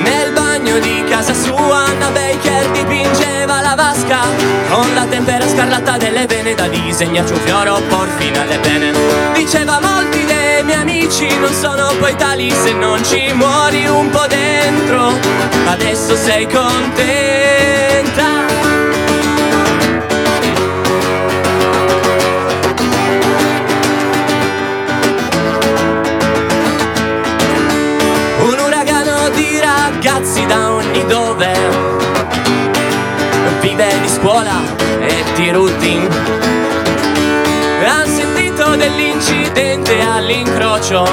Nel 0.03 0.31
bagno 0.31 0.79
di 0.79 1.03
casa 1.09 1.33
sua 1.33 1.85
Anna 1.87 2.09
Baker 2.11 2.71
dipingeva 2.71 3.61
la 3.61 3.75
vasca 3.75 4.19
Con 4.69 4.93
la 4.93 5.05
tempera 5.05 5.47
scarlatta 5.47 5.97
delle 5.97 6.25
vene 6.27 6.53
da 6.55 6.67
disegnarci 6.67 7.33
un 7.33 7.39
fioro 7.39 7.81
porfino 7.87 8.39
alle 8.41 8.59
pene 8.59 8.93
Diceva 9.33 9.79
molti 9.81 10.23
dei 10.25 10.44
miei 10.65 10.80
amici 10.80 11.28
non 11.38 11.54
sono 11.54 11.93
poi 11.99 12.15
tali 12.15 12.49
se 12.49 12.73
non 12.73 13.04
ci 13.04 13.32
muori 13.34 13.86
un 13.88 14.10
po' 14.10 14.25
dentro. 14.28 15.13
Adesso 15.67 16.15
sei 16.15 16.47
contenta. 16.47 18.23
Un 28.39 28.60
uragano 28.65 29.30
di 29.30 29.60
ragazzi 29.60 30.45
da 30.45 30.73
ogni 30.73 31.06
dove. 31.06 31.54
Vive 33.62 33.99
di 34.01 34.10
scuola 34.10 34.62
e 34.99 35.23
di 35.36 35.51
routine 35.51 36.54
dell'incidente 38.87 39.99
all'incrocio 39.99 41.03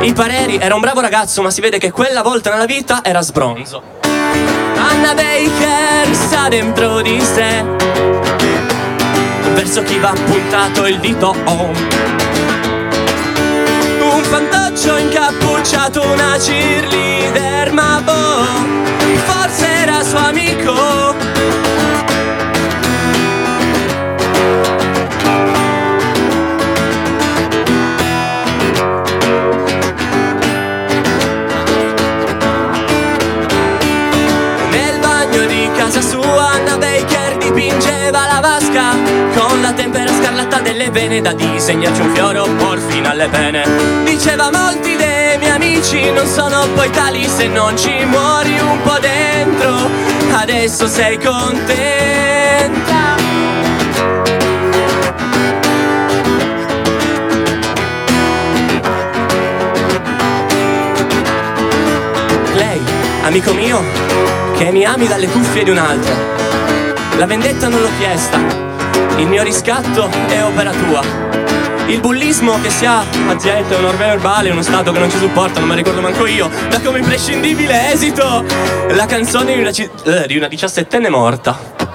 I 0.00 0.12
pareri, 0.14 0.56
era 0.56 0.74
un 0.74 0.80
bravo 0.80 1.00
ragazzo 1.00 1.42
ma 1.42 1.50
si 1.50 1.60
vede 1.60 1.78
che 1.78 1.90
quella 1.90 2.22
volta 2.22 2.50
nella 2.50 2.64
vita 2.64 3.00
era 3.04 3.20
sbronzo 3.20 3.82
Anna 4.00 5.12
Baker 5.14 6.14
sa 6.14 6.48
dentro 6.48 7.02
di 7.02 7.20
sé 7.20 7.64
Verso 9.52 9.82
chi 9.82 9.98
va 9.98 10.14
puntato 10.24 10.86
il 10.86 10.98
dito 11.00 11.34
oh. 11.44 11.70
Un 14.00 14.22
fantoccio 14.22 14.96
incappucciato, 14.96 16.00
una 16.02 16.36
cheerleader, 16.38 17.72
ma 17.72 18.00
boh, 18.02 18.46
forse 19.26 19.66
era 19.66 20.02
suo 20.02 20.18
amico. 20.18 21.07
Delle 40.88 40.90
vene 40.90 41.20
Da 41.20 41.32
disegnarci 41.32 42.00
un 42.00 42.14
fioro 42.14 42.44
porfino 42.56 43.08
alle 43.08 43.28
pene. 43.28 43.64
Diceva 44.04 44.50
molti 44.50 44.96
dei 44.96 45.38
miei 45.38 45.50
amici 45.50 46.10
Non 46.10 46.26
sono 46.26 46.66
poi 46.74 46.90
tali 46.90 47.26
se 47.26 47.46
non 47.46 47.76
ci 47.76 48.04
muori 48.04 48.58
un 48.58 48.82
po' 48.82 48.98
dentro. 48.98 49.90
Adesso 50.32 50.86
sei 50.86 51.18
contenta. 51.18 51.76
Lei, 62.54 62.80
amico 63.22 63.52
mio, 63.52 63.82
che 64.56 64.70
mi 64.70 64.84
ami 64.84 65.06
dalle 65.06 65.28
cuffie 65.28 65.64
di 65.64 65.70
un'altra. 65.70 66.36
La 67.16 67.26
vendetta 67.26 67.68
non 67.68 67.80
l'ho 67.80 67.90
chiesta, 67.98 68.67
il 69.16 69.26
mio 69.26 69.42
riscatto 69.42 70.08
è 70.28 70.42
opera 70.42 70.70
tua. 70.72 71.02
Il 71.86 72.00
bullismo 72.00 72.60
che 72.60 72.70
si 72.70 72.84
ha 72.84 73.04
azienda 73.28 73.74
è 73.74 73.78
un 73.78 73.86
orme 73.86 74.06
verbale, 74.06 74.50
uno 74.50 74.62
stato 74.62 74.92
che 74.92 74.98
non 74.98 75.10
ci 75.10 75.16
supporta, 75.16 75.58
non 75.58 75.68
me 75.68 75.74
ricordo 75.74 76.00
manco 76.00 76.26
io, 76.26 76.50
da 76.68 76.80
come 76.80 76.98
imprescindibile 76.98 77.92
esito 77.92 78.44
la 78.90 79.06
canzone 79.06 79.54
di 79.54 79.60
una, 79.60 79.72
ci- 79.72 79.88
eh, 80.04 80.26
di 80.26 80.36
una 80.36 80.48
diciassettenne 80.48 81.08
morta. 81.08 81.86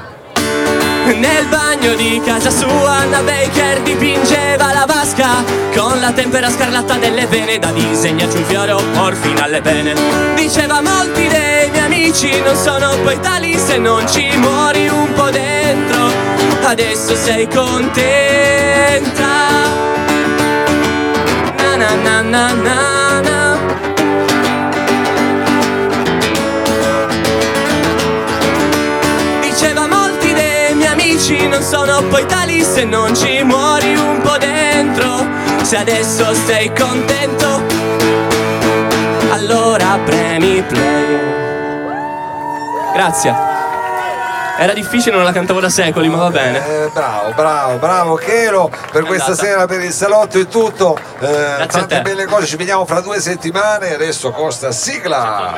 Nel 1.05 1.45
bagno 1.47 1.95
di 1.95 2.21
casa 2.23 2.49
sua 2.49 2.91
Anna 2.91 3.21
Baker 3.21 3.81
dipingeva 3.81 4.71
la 4.71 4.85
vasca 4.87 5.43
Con 5.75 5.99
la 5.99 6.13
tempera 6.13 6.49
scarlatta 6.49 6.95
delle 6.95 7.25
vene 7.25 7.59
Da 7.59 7.71
disegnarci 7.71 8.37
un 8.37 8.43
fiore 8.45 8.73
porfino 8.93 9.43
alle 9.43 9.59
pene 9.59 9.93
Diceva 10.33 10.79
molti 10.81 11.27
dei 11.27 11.69
miei 11.71 11.83
amici 11.83 12.39
Non 12.41 12.55
sono 12.55 12.95
poi 13.03 13.19
tali 13.19 13.57
se 13.57 13.77
non 13.77 14.07
ci 14.07 14.31
muori 14.37 14.87
un 14.87 15.11
po' 15.11 15.29
dentro 15.29 16.32
Adesso 16.65 17.15
sei 17.15 17.47
contenta 17.47 18.01
Na 21.57 21.75
na 21.75 21.95
na 21.95 22.21
na 22.21 22.51
na 23.21 23.57
Diceva 29.41 29.87
molti 29.87 30.33
dei 30.33 30.73
miei 30.75 30.87
amici 30.87 31.47
non 31.47 31.61
sono 31.61 32.01
poi 32.07 32.25
tali 32.25 32.63
se 32.63 32.85
non 32.85 33.15
ci 33.15 33.43
muori 33.43 33.95
un 33.95 34.21
po' 34.21 34.37
dentro. 34.37 35.25
Se 35.61 35.77
adesso 35.77 36.33
sei 36.33 36.71
contento, 36.77 37.61
allora 39.31 39.99
premi 40.03 40.63
play. 40.63 41.19
Grazie. 42.93 43.52
Era 44.57 44.73
difficile, 44.73 45.15
non 45.15 45.23
la 45.25 45.31
cantavo 45.31 45.59
da 45.59 45.69
secoli, 45.69 46.07
ma 46.09 46.17
va 46.17 46.29
bene. 46.29 46.57
Eh, 46.85 46.89
bravo, 46.93 47.31
bravo, 47.33 47.77
bravo 47.77 48.15
Chelo. 48.15 48.69
Per 48.91 49.03
questa 49.03 49.31
andata. 49.31 49.47
sera 49.47 49.65
per 49.65 49.81
il 49.81 49.91
salotto 49.91 50.39
è 50.39 50.47
tutto. 50.47 50.97
Eh, 51.19 51.65
tante 51.67 51.95
te. 51.95 52.01
belle 52.01 52.25
cose, 52.25 52.45
ci 52.45 52.55
vediamo 52.55 52.85
fra 52.85 53.01
due 53.01 53.19
settimane. 53.19 53.95
Adesso 53.95 54.31
Costa 54.31 54.71
sigla. 54.71 55.55